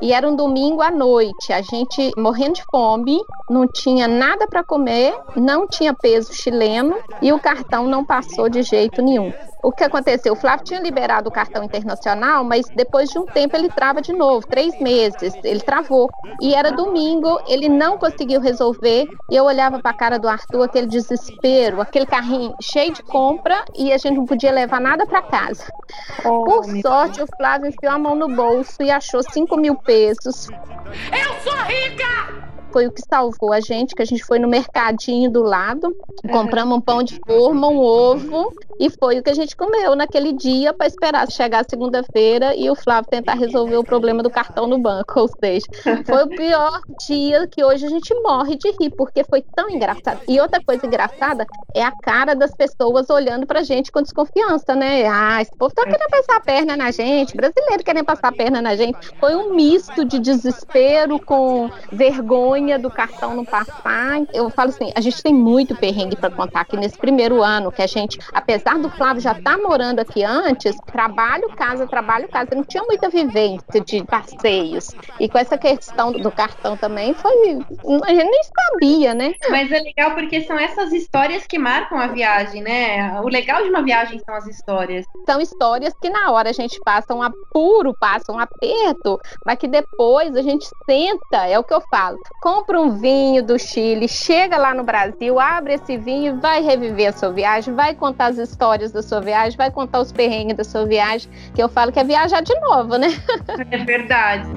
E 0.00 0.12
era 0.12 0.28
um 0.28 0.34
domingo 0.34 0.82
à 0.82 0.90
noite, 0.90 1.52
a 1.52 1.62
gente 1.62 2.12
morrendo 2.16 2.54
de 2.54 2.64
fome, 2.70 3.20
não 3.48 3.66
tinha 3.68 4.08
nada 4.08 4.46
para 4.46 4.64
comer, 4.64 5.14
não 5.36 5.66
tinha 5.66 5.94
peso 5.94 6.32
chileno 6.32 6.96
e 7.20 7.32
o 7.32 7.38
cartão 7.38 7.86
não 7.86 8.04
passou 8.04 8.48
de 8.48 8.62
jeito 8.62 9.00
nenhum. 9.00 9.32
O 9.62 9.70
que 9.70 9.84
aconteceu? 9.84 10.32
O 10.32 10.36
Flávio 10.36 10.64
tinha 10.64 10.80
liberado 10.80 11.28
o 11.28 11.32
cartão 11.32 11.62
internacional, 11.62 12.42
mas 12.42 12.66
depois 12.74 13.10
de 13.10 13.18
um 13.18 13.24
tempo 13.24 13.56
ele 13.56 13.68
trava 13.68 14.02
de 14.02 14.12
novo, 14.12 14.44
três 14.44 14.78
meses, 14.80 15.32
ele 15.44 15.60
travou. 15.60 16.10
E 16.40 16.52
era 16.52 16.72
domingo, 16.72 17.40
ele 17.46 17.68
não 17.68 17.96
conseguiu 17.96 18.40
resolver. 18.40 19.06
E 19.30 19.36
eu 19.36 19.44
olhava 19.44 19.78
para 19.78 19.92
a 19.92 19.96
cara 19.96 20.18
do 20.18 20.26
Arthur, 20.26 20.64
aquele 20.64 20.88
desespero, 20.88 21.80
aquele 21.80 22.06
carrinho 22.06 22.52
cheio 22.60 22.92
de 22.92 23.04
compra 23.04 23.64
e 23.76 23.92
a 23.92 23.98
gente 23.98 24.16
não 24.16 24.26
podia 24.26 24.50
levar 24.50 24.80
nada 24.80 25.06
para 25.06 25.22
casa. 25.22 25.64
Oh, 26.24 26.42
Por 26.42 26.64
sorte, 26.80 27.22
o 27.22 27.26
Flávio 27.36 27.68
enfiou 27.68 27.92
a 27.92 27.98
mão 27.98 28.16
no 28.16 28.34
bolso 28.34 28.82
e 28.82 28.90
achou 28.90 29.22
cinco 29.22 29.56
mil 29.62 29.76
pesos. 29.76 30.48
Eu 30.50 31.40
sou 31.42 31.56
rica! 31.62 32.51
Foi 32.72 32.86
o 32.86 32.92
que 32.92 33.02
salvou 33.02 33.52
a 33.52 33.60
gente, 33.60 33.94
que 33.94 34.02
a 34.02 34.06
gente 34.06 34.24
foi 34.24 34.38
no 34.38 34.48
mercadinho 34.48 35.30
do 35.30 35.42
lado, 35.42 35.94
compramos 36.30 36.78
um 36.78 36.80
pão 36.80 37.02
de 37.02 37.20
forma, 37.26 37.68
um 37.68 37.78
ovo, 37.78 38.52
e 38.80 38.90
foi 38.90 39.18
o 39.18 39.22
que 39.22 39.30
a 39.30 39.34
gente 39.34 39.56
comeu 39.56 39.94
naquele 39.94 40.32
dia 40.32 40.72
para 40.72 40.86
esperar 40.86 41.30
chegar 41.30 41.64
segunda-feira 41.68 42.54
e 42.56 42.70
o 42.70 42.74
Flávio 42.74 43.10
tentar 43.10 43.34
resolver 43.34 43.76
o 43.76 43.84
problema 43.84 44.22
do 44.22 44.30
cartão 44.30 44.66
no 44.66 44.78
banco. 44.78 45.12
Ou 45.20 45.28
seja, 45.28 45.66
foi 46.04 46.24
o 46.24 46.28
pior 46.28 46.80
dia 47.06 47.46
que 47.46 47.62
hoje 47.62 47.86
a 47.86 47.88
gente 47.88 48.12
morre 48.22 48.56
de 48.56 48.70
rir, 48.80 48.90
porque 48.90 49.22
foi 49.24 49.42
tão 49.54 49.70
engraçado. 49.70 50.20
E 50.26 50.40
outra 50.40 50.60
coisa 50.64 50.86
engraçada 50.86 51.46
é 51.74 51.82
a 51.82 51.92
cara 51.92 52.34
das 52.34 52.54
pessoas 52.54 53.10
olhando 53.10 53.46
pra 53.46 53.62
gente 53.62 53.92
com 53.92 54.02
desconfiança, 54.02 54.74
né? 54.74 55.06
Ah, 55.06 55.40
esse 55.40 55.52
povo 55.56 55.74
tá 55.74 55.84
querendo 55.84 56.10
passar 56.10 56.36
a 56.36 56.40
perna 56.40 56.76
na 56.76 56.90
gente, 56.90 57.36
brasileiro 57.36 57.84
querendo 57.84 58.04
passar 58.04 58.28
a 58.28 58.32
perna 58.32 58.62
na 58.62 58.74
gente. 58.74 58.98
Foi 59.20 59.34
um 59.34 59.54
misto 59.54 60.04
de 60.04 60.18
desespero 60.18 61.18
com 61.18 61.70
vergonha 61.90 62.61
do 62.78 62.90
cartão 62.90 63.34
não 63.34 63.44
passar. 63.44 64.22
Eu 64.32 64.48
falo 64.50 64.70
assim, 64.70 64.92
a 64.94 65.00
gente 65.00 65.22
tem 65.22 65.34
muito 65.34 65.74
perrengue 65.74 66.16
para 66.16 66.30
contar 66.30 66.60
aqui 66.60 66.76
nesse 66.76 66.96
primeiro 66.96 67.42
ano, 67.42 67.72
que 67.72 67.82
a 67.82 67.86
gente, 67.86 68.18
apesar 68.32 68.78
do 68.78 68.88
Flávio 68.90 69.20
já 69.20 69.32
estar 69.32 69.56
tá 69.56 69.58
morando 69.58 69.98
aqui 70.00 70.22
antes, 70.22 70.76
trabalho, 70.86 71.48
casa, 71.56 71.86
trabalho, 71.86 72.28
casa, 72.28 72.54
não 72.54 72.64
tinha 72.64 72.82
muita 72.84 73.08
vivência 73.08 73.80
de 73.80 74.04
passeios. 74.04 74.88
E 75.18 75.28
com 75.28 75.38
essa 75.38 75.58
questão 75.58 76.12
do 76.12 76.30
cartão 76.30 76.76
também 76.76 77.14
foi, 77.14 77.58
a 78.04 78.14
gente 78.14 78.30
nem 78.30 78.42
sabia, 78.44 79.14
né? 79.14 79.34
Mas 79.50 79.70
é 79.70 79.80
legal 79.80 80.14
porque 80.14 80.42
são 80.42 80.58
essas 80.58 80.92
histórias 80.92 81.46
que 81.46 81.58
marcam 81.58 81.98
a 81.98 82.06
viagem, 82.06 82.62
né? 82.62 83.20
O 83.20 83.28
legal 83.28 83.62
de 83.62 83.70
uma 83.70 83.82
viagem 83.82 84.18
são 84.20 84.34
as 84.34 84.46
histórias. 84.46 85.04
São 85.26 85.40
histórias 85.40 85.94
que 86.00 86.08
na 86.08 86.30
hora 86.30 86.50
a 86.50 86.52
gente 86.52 86.78
passa 86.84 87.14
um 87.14 87.22
apuro, 87.22 87.94
passa 87.98 88.32
um 88.32 88.38
aperto, 88.38 89.18
mas 89.44 89.58
que 89.58 89.68
depois 89.68 90.36
a 90.36 90.42
gente 90.42 90.66
senta, 90.86 91.46
é 91.46 91.58
o 91.58 91.64
que 91.64 91.74
eu 91.74 91.80
falo, 91.90 92.18
compra 92.52 92.78
um 92.78 92.90
vinho 92.90 93.42
do 93.42 93.58
Chile, 93.58 94.06
chega 94.06 94.58
lá 94.58 94.74
no 94.74 94.84
Brasil, 94.84 95.40
abre 95.40 95.72
esse 95.72 95.96
vinho, 95.96 96.38
vai 96.38 96.62
reviver 96.62 97.08
a 97.08 97.12
sua 97.12 97.32
viagem, 97.32 97.72
vai 97.72 97.94
contar 97.94 98.26
as 98.26 98.36
histórias 98.36 98.92
da 98.92 99.00
sua 99.02 99.22
viagem, 99.22 99.56
vai 99.56 99.70
contar 99.70 100.00
os 100.00 100.12
perrengues 100.12 100.58
da 100.58 100.62
sua 100.62 100.84
viagem, 100.84 101.30
que 101.54 101.62
eu 101.62 101.68
falo 101.70 101.90
que 101.90 101.98
é 101.98 102.04
viajar 102.04 102.42
de 102.42 102.54
novo, 102.60 102.98
né? 102.98 103.08
É 103.70 103.78
verdade. 103.78 104.50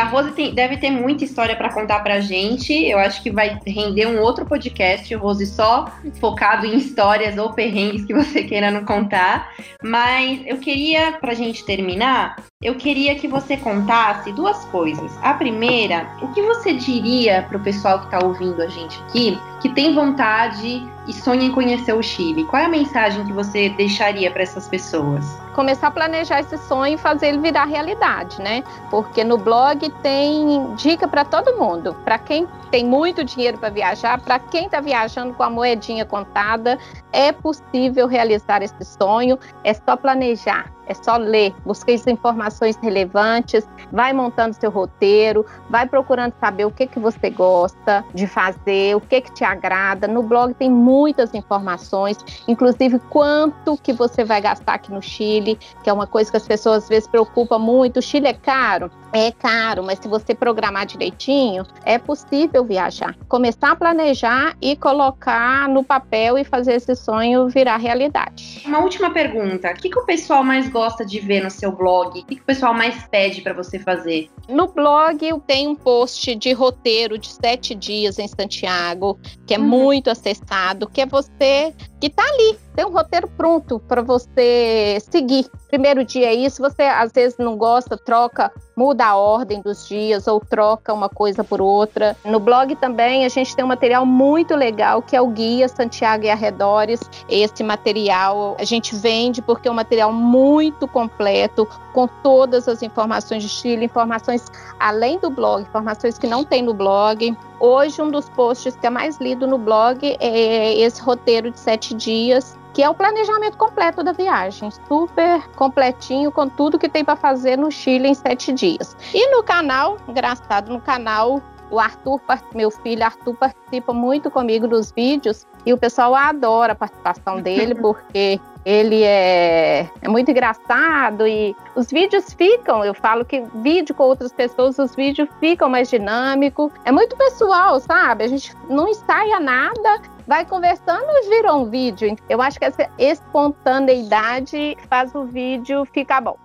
A 0.00 0.04
Rose 0.04 0.32
tem, 0.32 0.54
deve 0.54 0.78
ter 0.78 0.90
muita 0.90 1.24
história 1.24 1.54
para 1.54 1.72
contar 1.72 2.00
pra 2.00 2.20
gente. 2.20 2.72
Eu 2.72 2.98
acho 2.98 3.22
que 3.22 3.30
vai 3.30 3.58
render 3.66 4.06
um 4.06 4.20
outro 4.20 4.46
podcast, 4.46 5.14
Rose, 5.14 5.46
só 5.46 5.92
focado 6.18 6.66
em 6.66 6.76
histórias 6.76 7.36
ou 7.36 7.52
perrengues 7.52 8.04
que 8.04 8.14
você 8.14 8.42
queira 8.42 8.70
não 8.70 8.84
contar. 8.84 9.52
Mas 9.82 10.40
eu 10.46 10.58
queria, 10.58 11.12
pra 11.12 11.34
gente 11.34 11.64
terminar, 11.64 12.36
eu 12.62 12.74
queria 12.74 13.14
que 13.14 13.28
você 13.28 13.56
contasse 13.56 14.32
duas 14.32 14.64
coisas. 14.66 15.12
A 15.22 15.34
primeira, 15.34 16.06
o 16.22 16.28
que 16.28 16.42
você 16.42 16.72
diria 16.72 17.42
para 17.48 17.58
o 17.58 17.62
pessoal 17.62 18.00
que 18.00 18.06
está 18.06 18.24
ouvindo 18.24 18.62
a 18.62 18.68
gente 18.68 18.98
aqui, 19.02 19.38
que 19.60 19.68
tem 19.68 19.94
vontade 19.94 20.82
e 21.06 21.12
sonha 21.12 21.44
em 21.44 21.52
conhecer 21.52 21.92
o 21.92 22.02
Chile? 22.02 22.44
Qual 22.44 22.60
é 22.60 22.66
a 22.66 22.68
mensagem 22.68 23.24
que 23.24 23.32
você 23.32 23.68
deixaria 23.70 24.30
para 24.30 24.42
essas 24.42 24.68
pessoas? 24.68 25.24
Começar 25.54 25.88
a 25.88 25.90
planejar 25.90 26.40
esse 26.40 26.56
sonho 26.58 26.94
e 26.94 26.98
fazer 26.98 27.28
ele 27.28 27.38
virar 27.38 27.64
realidade, 27.64 28.40
né? 28.40 28.62
Porque 28.90 29.24
no 29.24 29.36
blog 29.36 29.88
tem 30.02 30.74
dica 30.74 31.08
para 31.08 31.24
todo 31.24 31.56
mundo. 31.56 31.94
Para 32.04 32.18
quem 32.18 32.46
tem 32.70 32.84
muito 32.84 33.24
dinheiro 33.24 33.58
para 33.58 33.70
viajar, 33.70 34.20
para 34.20 34.38
quem 34.38 34.66
está 34.66 34.80
viajando 34.80 35.34
com 35.34 35.42
a 35.42 35.50
moedinha 35.50 36.04
contada, 36.04 36.78
é 37.12 37.32
possível 37.32 38.06
realizar 38.06 38.62
esse 38.62 38.84
sonho. 38.84 39.38
É 39.64 39.74
só 39.74 39.96
planejar 39.96 40.70
é 40.90 40.94
só 40.94 41.16
ler, 41.16 41.54
busque 41.64 41.92
as 41.92 42.04
informações 42.08 42.76
relevantes, 42.82 43.64
vai 43.92 44.12
montando 44.12 44.56
seu 44.56 44.70
roteiro, 44.70 45.46
vai 45.68 45.86
procurando 45.86 46.34
saber 46.40 46.64
o 46.64 46.70
que, 46.70 46.84
que 46.84 46.98
você 46.98 47.30
gosta 47.30 48.04
de 48.12 48.26
fazer, 48.26 48.96
o 48.96 49.00
que, 49.00 49.20
que 49.20 49.32
te 49.32 49.44
agrada. 49.44 50.08
No 50.08 50.20
blog 50.20 50.52
tem 50.52 50.68
muitas 50.68 51.32
informações, 51.32 52.18
inclusive 52.48 52.98
quanto 53.08 53.76
que 53.76 53.92
você 53.92 54.24
vai 54.24 54.40
gastar 54.40 54.74
aqui 54.74 54.92
no 54.92 55.00
Chile, 55.00 55.56
que 55.84 55.88
é 55.88 55.92
uma 55.92 56.08
coisa 56.08 56.28
que 56.28 56.36
as 56.36 56.46
pessoas 56.46 56.82
às 56.82 56.88
vezes 56.88 57.08
preocupa 57.08 57.56
muito. 57.56 57.98
O 57.98 58.02
Chile 58.02 58.26
é 58.26 58.34
caro? 58.34 58.90
É 59.12 59.32
caro, 59.32 59.82
mas 59.82 59.98
se 59.98 60.08
você 60.08 60.34
programar 60.34 60.86
direitinho, 60.86 61.66
é 61.84 61.98
possível 61.98 62.64
viajar. 62.64 63.16
Começar 63.28 63.72
a 63.72 63.76
planejar 63.76 64.56
e 64.60 64.76
colocar 64.76 65.68
no 65.68 65.82
papel 65.82 66.38
e 66.38 66.44
fazer 66.44 66.74
esse 66.74 66.94
sonho 66.94 67.48
virar 67.48 67.76
realidade. 67.76 68.62
Uma 68.64 68.78
última 68.78 69.10
pergunta: 69.10 69.70
o 69.70 69.74
que, 69.74 69.90
que 69.90 69.98
o 69.98 70.06
pessoal 70.06 70.44
mais 70.44 70.68
gosta 70.68 71.04
de 71.04 71.18
ver 71.18 71.42
no 71.42 71.50
seu 71.50 71.72
blog? 71.72 72.20
O 72.20 72.24
que, 72.24 72.36
que 72.36 72.42
o 72.42 72.44
pessoal 72.44 72.72
mais 72.72 73.06
pede 73.08 73.40
para 73.40 73.52
você 73.52 73.78
fazer? 73.78 74.30
No 74.48 74.68
blog 74.68 75.26
eu 75.26 75.40
tenho 75.40 75.70
um 75.70 75.74
post 75.74 76.34
de 76.36 76.52
roteiro 76.52 77.18
de 77.18 77.28
sete 77.28 77.74
dias 77.74 78.18
em 78.18 78.28
Santiago, 78.28 79.18
que 79.46 79.54
é 79.54 79.58
uhum. 79.58 79.64
muito 79.64 80.10
acessado, 80.10 80.88
que 80.88 81.00
é 81.00 81.06
você 81.06 81.74
que 82.00 82.06
está 82.06 82.22
ali 82.22 82.56
tem 82.80 82.86
um 82.86 82.92
roteiro 82.92 83.28
pronto 83.36 83.78
para 83.78 84.00
você 84.00 84.96
seguir. 85.10 85.44
Primeiro 85.68 86.02
dia 86.02 86.28
é 86.28 86.34
isso, 86.34 86.62
você 86.62 86.84
às 86.84 87.12
vezes 87.12 87.36
não 87.36 87.54
gosta, 87.54 87.94
troca, 87.94 88.50
muda 88.74 89.04
a 89.04 89.16
ordem 89.16 89.60
dos 89.60 89.86
dias 89.86 90.26
ou 90.26 90.40
troca 90.40 90.94
uma 90.94 91.10
coisa 91.10 91.44
por 91.44 91.60
outra. 91.60 92.16
No 92.24 92.40
blog 92.40 92.74
também 92.76 93.26
a 93.26 93.28
gente 93.28 93.54
tem 93.54 93.62
um 93.62 93.68
material 93.68 94.06
muito 94.06 94.56
legal 94.56 95.02
que 95.02 95.14
é 95.14 95.20
o 95.20 95.26
Guia 95.26 95.68
Santiago 95.68 96.24
e 96.24 96.30
Arredores. 96.30 97.00
Esse 97.28 97.62
material 97.62 98.56
a 98.58 98.64
gente 98.64 98.96
vende 98.96 99.42
porque 99.42 99.68
é 99.68 99.70
um 99.70 99.74
material 99.74 100.10
muito 100.10 100.88
completo, 100.88 101.68
com 101.92 102.06
todas 102.22 102.66
as 102.66 102.82
informações 102.82 103.42
de 103.42 103.48
Chile, 103.50 103.84
informações 103.84 104.46
além 104.78 105.18
do 105.18 105.28
blog, 105.28 105.60
informações 105.60 106.16
que 106.16 106.26
não 106.26 106.44
tem 106.44 106.62
no 106.62 106.72
blog. 106.72 107.36
Hoje, 107.60 108.00
um 108.00 108.10
dos 108.10 108.26
posts 108.30 108.74
que 108.74 108.86
é 108.86 108.90
mais 108.90 109.18
lido 109.18 109.46
no 109.46 109.58
blog 109.58 110.16
é 110.18 110.78
esse 110.78 111.02
roteiro 111.02 111.50
de 111.50 111.60
sete 111.60 111.92
dias, 111.92 112.58
que 112.72 112.82
é 112.82 112.88
o 112.88 112.94
planejamento 112.94 113.58
completo 113.58 114.02
da 114.02 114.12
viagem, 114.12 114.70
super 114.88 115.46
completinho 115.50 116.32
com 116.32 116.48
tudo 116.48 116.78
que 116.78 116.88
tem 116.88 117.04
para 117.04 117.16
fazer 117.16 117.58
no 117.58 117.70
Chile 117.70 118.08
em 118.08 118.14
sete 118.14 118.50
dias. 118.50 118.96
E 119.12 119.30
no 119.30 119.42
canal, 119.42 119.98
engraçado, 120.08 120.72
no 120.72 120.80
canal 120.80 121.42
o 121.70 121.78
Arthur, 121.78 122.20
meu 122.54 122.70
filho 122.70 123.04
Arthur, 123.04 123.34
participa 123.36 123.92
muito 123.92 124.30
comigo 124.30 124.66
nos 124.66 124.90
vídeos 124.90 125.46
e 125.64 125.72
o 125.72 125.78
pessoal 125.78 126.14
adora 126.14 126.72
a 126.72 126.76
participação 126.76 127.40
dele 127.42 127.74
porque 127.74 128.40
ele 128.64 129.02
é, 129.02 129.88
é 130.02 130.08
muito 130.08 130.30
engraçado 130.30 131.26
e 131.26 131.56
os 131.74 131.90
vídeos 131.90 132.32
ficam, 132.34 132.84
eu 132.84 132.92
falo 132.92 133.24
que 133.24 133.42
vídeo 133.54 133.94
com 133.94 134.04
outras 134.04 134.32
pessoas, 134.32 134.78
os 134.78 134.94
vídeos 134.94 135.28
ficam 135.38 135.68
mais 135.68 135.88
dinâmicos. 135.88 136.70
É 136.84 136.92
muito 136.92 137.16
pessoal, 137.16 137.80
sabe? 137.80 138.24
A 138.24 138.28
gente 138.28 138.54
não 138.68 138.88
ensaia 138.88 139.40
nada, 139.40 140.02
vai 140.26 140.44
conversando 140.44 141.06
e 141.08 141.28
vira 141.30 141.54
um 141.54 141.70
vídeo. 141.70 142.14
Eu 142.28 142.42
acho 142.42 142.58
que 142.58 142.64
essa 142.66 142.88
espontaneidade 142.98 144.76
faz 144.88 145.14
o 145.14 145.24
vídeo 145.24 145.86
ficar 145.86 146.20
bom. 146.20 146.36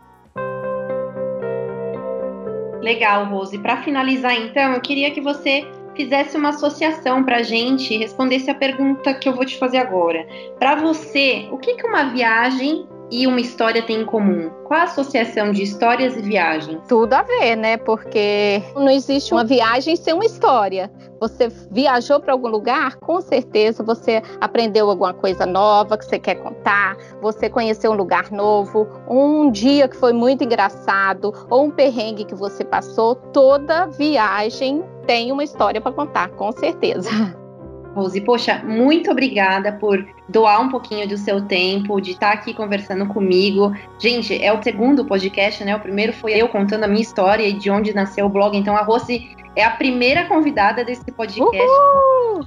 Legal, 2.86 3.26
Rose. 3.26 3.58
Para 3.58 3.82
finalizar, 3.82 4.36
então, 4.36 4.74
eu 4.74 4.80
queria 4.80 5.10
que 5.10 5.20
você 5.20 5.68
fizesse 5.96 6.38
uma 6.38 6.50
associação 6.50 7.24
para 7.24 7.38
a 7.38 7.42
gente 7.42 7.92
e 7.92 7.98
respondesse 7.98 8.52
a 8.52 8.54
pergunta 8.54 9.12
que 9.16 9.28
eu 9.28 9.34
vou 9.34 9.44
te 9.44 9.58
fazer 9.58 9.78
agora. 9.78 10.28
Para 10.60 10.76
você, 10.76 11.48
o 11.52 11.58
que, 11.58 11.74
que 11.74 11.88
uma 11.88 12.04
viagem 12.04 12.88
e 13.12 13.28
uma 13.28 13.40
história 13.40 13.82
têm 13.82 14.02
em 14.02 14.06
comum? 14.06 14.50
Qual 14.66 14.80
a 14.80 14.84
associação 14.84 15.52
de 15.52 15.64
histórias 15.64 16.16
e 16.18 16.22
viagens? 16.22 16.82
Tudo 16.88 17.14
a 17.14 17.22
ver, 17.22 17.56
né? 17.56 17.78
Porque 17.78 18.62
não 18.76 18.90
existe 18.90 19.34
uma 19.34 19.44
viagem 19.44 19.96
sem 19.96 20.14
uma 20.14 20.26
história. 20.26 20.92
Você 21.20 21.48
viajou 21.72 22.20
para 22.20 22.34
algum 22.34 22.48
lugar, 22.48 22.96
com 22.98 23.22
certeza 23.22 23.84
você 23.84 24.22
aprendeu 24.42 24.90
alguma 24.90 25.14
coisa 25.14 25.46
nova 25.46 25.98
que 25.98 26.06
você 26.06 26.20
quer 26.20 26.36
contar, 26.36 26.98
você 27.22 27.50
conheceu 27.50 27.92
um 27.92 27.96
lugar 27.96 28.32
novo, 28.32 28.88
um 29.10 29.50
dia 29.50 29.88
que 29.88 29.96
foi 29.96 30.14
muito 30.14 30.44
engraçado, 30.44 31.34
ou 31.50 31.66
um 31.66 31.72
perrengue 31.72 32.26
que 32.26 32.36
você 32.36 32.64
passou. 32.64 33.16
Toda 33.16 33.86
viagem 33.88 34.84
tem 35.06 35.32
uma 35.32 35.44
história 35.44 35.80
para 35.80 35.92
contar, 35.92 36.30
com 36.32 36.52
certeza. 36.52 37.10
Rose, 37.96 38.20
poxa, 38.22 38.62
muito 38.66 39.10
obrigada 39.10 39.72
por 39.72 40.06
doar 40.28 40.62
um 40.62 40.70
pouquinho 40.70 41.08
do 41.08 41.18
seu 41.18 41.42
tempo, 41.42 42.02
de 42.02 42.12
estar 42.12 42.34
aqui 42.34 42.54
conversando 42.54 43.06
comigo. 43.08 43.74
Gente, 43.98 44.44
é 44.44 44.52
o 44.52 44.62
segundo 44.62 45.06
podcast, 45.06 45.64
né? 45.64 45.74
O 45.76 45.80
primeiro 45.80 46.12
foi 46.12 46.34
eu 46.34 46.50
contando 46.50 46.84
a 46.84 46.88
minha 46.88 47.02
história 47.02 47.48
e 47.48 47.54
de 47.54 47.72
onde 47.72 47.94
nasceu 47.94 48.26
o 48.26 48.30
blog. 48.30 48.58
Então 48.58 48.76
a 48.76 48.82
Rose 48.82 49.36
é 49.56 49.64
a 49.64 49.72
primeira 49.72 50.26
convidada 50.26 50.84
desse 50.84 51.10
podcast. 51.12 51.58
Uhul! 51.58 52.46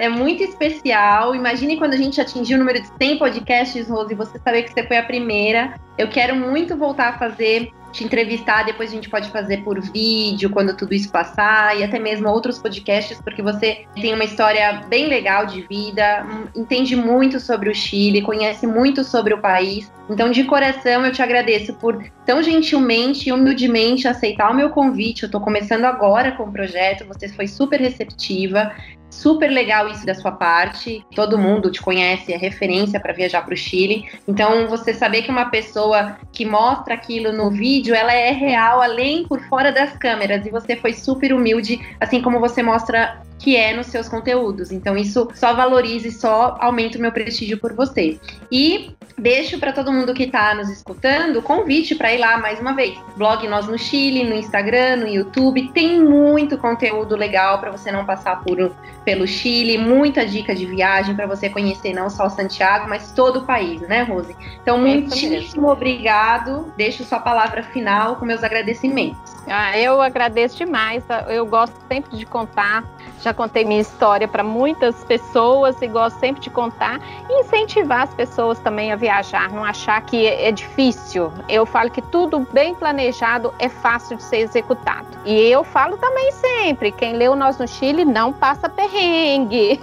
é 0.00 0.08
muito 0.08 0.42
especial. 0.42 1.34
Imagine 1.34 1.76
quando 1.76 1.92
a 1.92 1.98
gente 1.98 2.18
atingir 2.20 2.54
o 2.54 2.58
número 2.58 2.80
de 2.80 2.88
100 3.00 3.18
podcasts, 3.18 3.88
Rose, 3.88 4.14
você 4.14 4.38
saber 4.38 4.62
que 4.62 4.72
você 4.72 4.82
foi 4.86 4.96
a 4.96 5.02
primeira. 5.02 5.74
Eu 5.98 6.08
quero 6.08 6.34
muito 6.34 6.74
voltar 6.76 7.08
a 7.08 7.18
fazer 7.18 7.70
te 7.92 8.02
entrevistar, 8.04 8.64
depois 8.64 8.90
a 8.90 8.94
gente 8.94 9.08
pode 9.08 9.30
fazer 9.30 9.58
por 9.58 9.80
vídeo, 9.80 10.50
quando 10.50 10.76
tudo 10.76 10.94
isso 10.94 11.12
passar, 11.12 11.78
e 11.78 11.84
até 11.84 11.98
mesmo 11.98 12.28
outros 12.28 12.58
podcasts, 12.58 13.20
porque 13.20 13.42
você 13.42 13.84
tem 13.94 14.14
uma 14.14 14.24
história 14.24 14.82
bem 14.88 15.06
legal 15.06 15.46
de 15.46 15.62
vida, 15.62 16.26
entende 16.56 16.96
muito 16.96 17.38
sobre 17.38 17.70
o 17.70 17.74
Chile, 17.74 18.22
conhece 18.22 18.66
muito 18.66 19.04
sobre 19.04 19.34
o 19.34 19.38
país. 19.38 19.92
Então, 20.08 20.30
de 20.30 20.44
coração, 20.44 21.06
eu 21.06 21.12
te 21.12 21.22
agradeço 21.22 21.74
por 21.74 22.02
tão 22.26 22.42
gentilmente 22.42 23.28
e 23.28 23.32
humildemente 23.32 24.08
aceitar 24.08 24.50
o 24.50 24.54
meu 24.54 24.70
convite. 24.70 25.22
Eu 25.22 25.26
estou 25.26 25.40
começando 25.40 25.84
agora 25.84 26.32
com 26.32 26.44
o 26.44 26.52
projeto, 26.52 27.06
você 27.06 27.28
foi 27.28 27.46
super 27.46 27.80
receptiva. 27.80 28.72
Super 29.12 29.50
legal 29.50 29.90
isso 29.90 30.06
da 30.06 30.14
sua 30.14 30.32
parte. 30.32 31.04
Todo 31.14 31.38
mundo 31.38 31.70
te 31.70 31.82
conhece, 31.82 32.32
é 32.32 32.36
referência 32.38 32.98
para 32.98 33.12
viajar 33.12 33.42
para 33.42 33.52
o 33.52 33.56
Chile. 33.56 34.08
Então, 34.26 34.66
você 34.68 34.94
saber 34.94 35.20
que 35.20 35.30
uma 35.30 35.50
pessoa 35.50 36.16
que 36.32 36.46
mostra 36.46 36.94
aquilo 36.94 37.30
no 37.30 37.50
vídeo, 37.50 37.94
ela 37.94 38.14
é 38.14 38.32
real, 38.32 38.80
além 38.80 39.26
por 39.28 39.38
fora 39.42 39.70
das 39.70 39.94
câmeras. 39.98 40.46
E 40.46 40.50
você 40.50 40.76
foi 40.76 40.94
super 40.94 41.34
humilde, 41.34 41.78
assim 42.00 42.22
como 42.22 42.40
você 42.40 42.62
mostra 42.62 43.20
que 43.38 43.56
é 43.56 43.74
nos 43.74 43.88
seus 43.88 44.08
conteúdos. 44.08 44.72
Então 44.72 44.96
isso 44.96 45.28
só 45.34 45.52
valoriza 45.52 46.08
e 46.08 46.12
só 46.12 46.56
aumenta 46.60 46.96
o 46.96 47.00
meu 47.00 47.12
prestígio 47.12 47.58
por 47.58 47.74
você. 47.74 48.18
E 48.50 48.92
deixo 49.22 49.58
para 49.58 49.72
todo 49.72 49.92
mundo 49.92 50.12
que 50.12 50.24
está 50.24 50.52
nos 50.52 50.68
escutando 50.68 51.38
o 51.38 51.42
convite 51.42 51.94
para 51.94 52.12
ir 52.12 52.18
lá 52.18 52.38
mais 52.38 52.58
uma 52.58 52.74
vez. 52.74 52.98
Blog 53.16 53.46
Nós 53.46 53.68
no 53.68 53.78
Chile, 53.78 54.24
no 54.24 54.34
Instagram, 54.34 54.96
no 54.96 55.06
YouTube, 55.06 55.70
tem 55.72 56.02
muito 56.02 56.58
conteúdo 56.58 57.14
legal 57.14 57.60
para 57.60 57.70
você 57.70 57.92
não 57.92 58.04
passar 58.04 58.42
por, 58.42 58.74
pelo 59.04 59.26
Chile, 59.26 59.78
muita 59.78 60.26
dica 60.26 60.52
de 60.54 60.66
viagem 60.66 61.14
para 61.14 61.26
você 61.26 61.48
conhecer 61.48 61.94
não 61.94 62.10
só 62.10 62.28
Santiago, 62.28 62.88
mas 62.88 63.12
todo 63.12 63.40
o 63.40 63.46
país, 63.46 63.80
né, 63.82 64.02
Rose? 64.02 64.34
Então, 64.60 64.76
muitíssimo 64.76 65.68
obrigado. 65.68 66.72
Deixo 66.76 67.04
sua 67.04 67.20
palavra 67.20 67.62
final 67.62 68.16
com 68.16 68.24
meus 68.24 68.42
agradecimentos. 68.42 69.36
Ah, 69.46 69.78
eu 69.78 70.00
agradeço 70.00 70.56
demais. 70.56 71.04
Eu 71.28 71.46
gosto 71.46 71.76
sempre 71.88 72.16
de 72.16 72.26
contar 72.26 72.84
já 73.22 73.32
contei 73.32 73.64
minha 73.64 73.80
história 73.80 74.26
para 74.26 74.42
muitas 74.42 75.04
pessoas 75.04 75.80
e 75.80 75.86
gosto 75.86 76.18
sempre 76.18 76.42
de 76.42 76.50
contar 76.50 77.00
e 77.30 77.40
incentivar 77.40 78.02
as 78.02 78.14
pessoas 78.14 78.58
também 78.58 78.92
a 78.92 78.96
viajar, 78.96 79.50
não 79.52 79.64
achar 79.64 80.00
que 80.02 80.26
é 80.26 80.50
difícil. 80.50 81.32
Eu 81.48 81.64
falo 81.64 81.90
que 81.90 82.02
tudo 82.02 82.40
bem 82.52 82.74
planejado 82.74 83.54
é 83.58 83.68
fácil 83.68 84.16
de 84.16 84.24
ser 84.24 84.38
executado. 84.38 85.06
E 85.24 85.40
eu 85.40 85.62
falo 85.62 85.96
também 85.96 86.32
sempre, 86.32 86.90
quem 86.90 87.14
leu 87.14 87.36
Nós 87.36 87.58
no 87.58 87.68
Chile 87.68 88.04
não 88.04 88.32
passa 88.32 88.68
perrengue. 88.68 89.80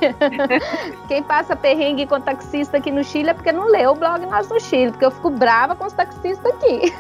quem 1.07 1.23
passa 1.23 1.55
perrengue 1.55 2.05
com 2.05 2.19
taxista 2.19 2.77
aqui 2.77 2.91
no 2.91 3.03
Chile 3.03 3.29
é 3.29 3.33
porque 3.33 3.51
não 3.51 3.67
leu 3.67 3.91
o 3.91 3.95
blog 3.95 4.25
Nós 4.25 4.49
no 4.49 4.59
Chile, 4.59 4.91
porque 4.91 5.05
eu 5.05 5.11
fico 5.11 5.29
brava 5.29 5.75
com 5.75 5.85
os 5.85 5.93
taxistas 5.93 6.45
aqui. 6.53 6.93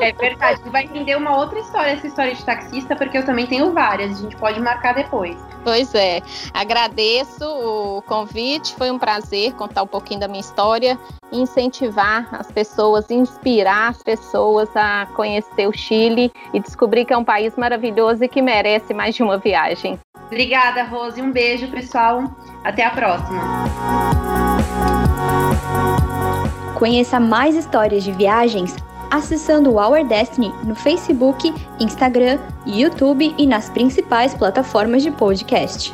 é 0.00 0.12
verdade, 0.12 0.60
você 0.62 0.70
vai 0.70 0.84
entender 0.84 1.16
uma 1.16 1.36
outra 1.36 1.58
história, 1.58 1.90
essa 1.90 2.06
história 2.06 2.34
de 2.34 2.44
taxista, 2.44 2.94
porque 2.94 3.18
eu 3.18 3.24
também 3.24 3.46
tenho 3.46 3.72
várias, 3.72 4.18
a 4.18 4.22
gente 4.22 4.36
pode 4.36 4.60
marcar 4.60 4.94
depois. 4.94 5.36
Pois 5.64 5.79
é. 5.94 6.20
Agradeço 6.52 7.44
o 7.44 8.02
convite, 8.02 8.74
foi 8.74 8.90
um 8.90 8.98
prazer 8.98 9.52
contar 9.54 9.82
um 9.82 9.86
pouquinho 9.86 10.20
da 10.20 10.28
minha 10.28 10.40
história, 10.40 10.98
incentivar 11.32 12.28
as 12.32 12.50
pessoas, 12.50 13.10
inspirar 13.10 13.90
as 13.90 14.02
pessoas 14.02 14.68
a 14.74 15.06
conhecer 15.14 15.66
o 15.66 15.72
Chile 15.72 16.32
e 16.52 16.60
descobrir 16.60 17.04
que 17.04 17.12
é 17.12 17.16
um 17.16 17.24
país 17.24 17.56
maravilhoso 17.56 18.24
e 18.24 18.28
que 18.28 18.42
merece 18.42 18.92
mais 18.92 19.14
de 19.14 19.22
uma 19.22 19.38
viagem. 19.38 19.98
Obrigada, 20.26 20.84
Rose. 20.84 21.20
Um 21.20 21.32
beijo, 21.32 21.68
pessoal. 21.68 22.24
Até 22.62 22.84
a 22.84 22.90
próxima. 22.90 23.40
Conheça 26.78 27.18
mais 27.18 27.56
histórias 27.56 28.04
de 28.04 28.12
viagens 28.12 28.76
acessando 29.10 29.74
Our 29.74 30.06
Destiny 30.06 30.52
no 30.64 30.74
Facebook, 30.74 31.52
Instagram, 31.78 32.38
YouTube 32.66 33.34
e 33.36 33.46
nas 33.46 33.68
principais 33.68 34.34
plataformas 34.34 35.02
de 35.02 35.10
podcast. 35.10 35.92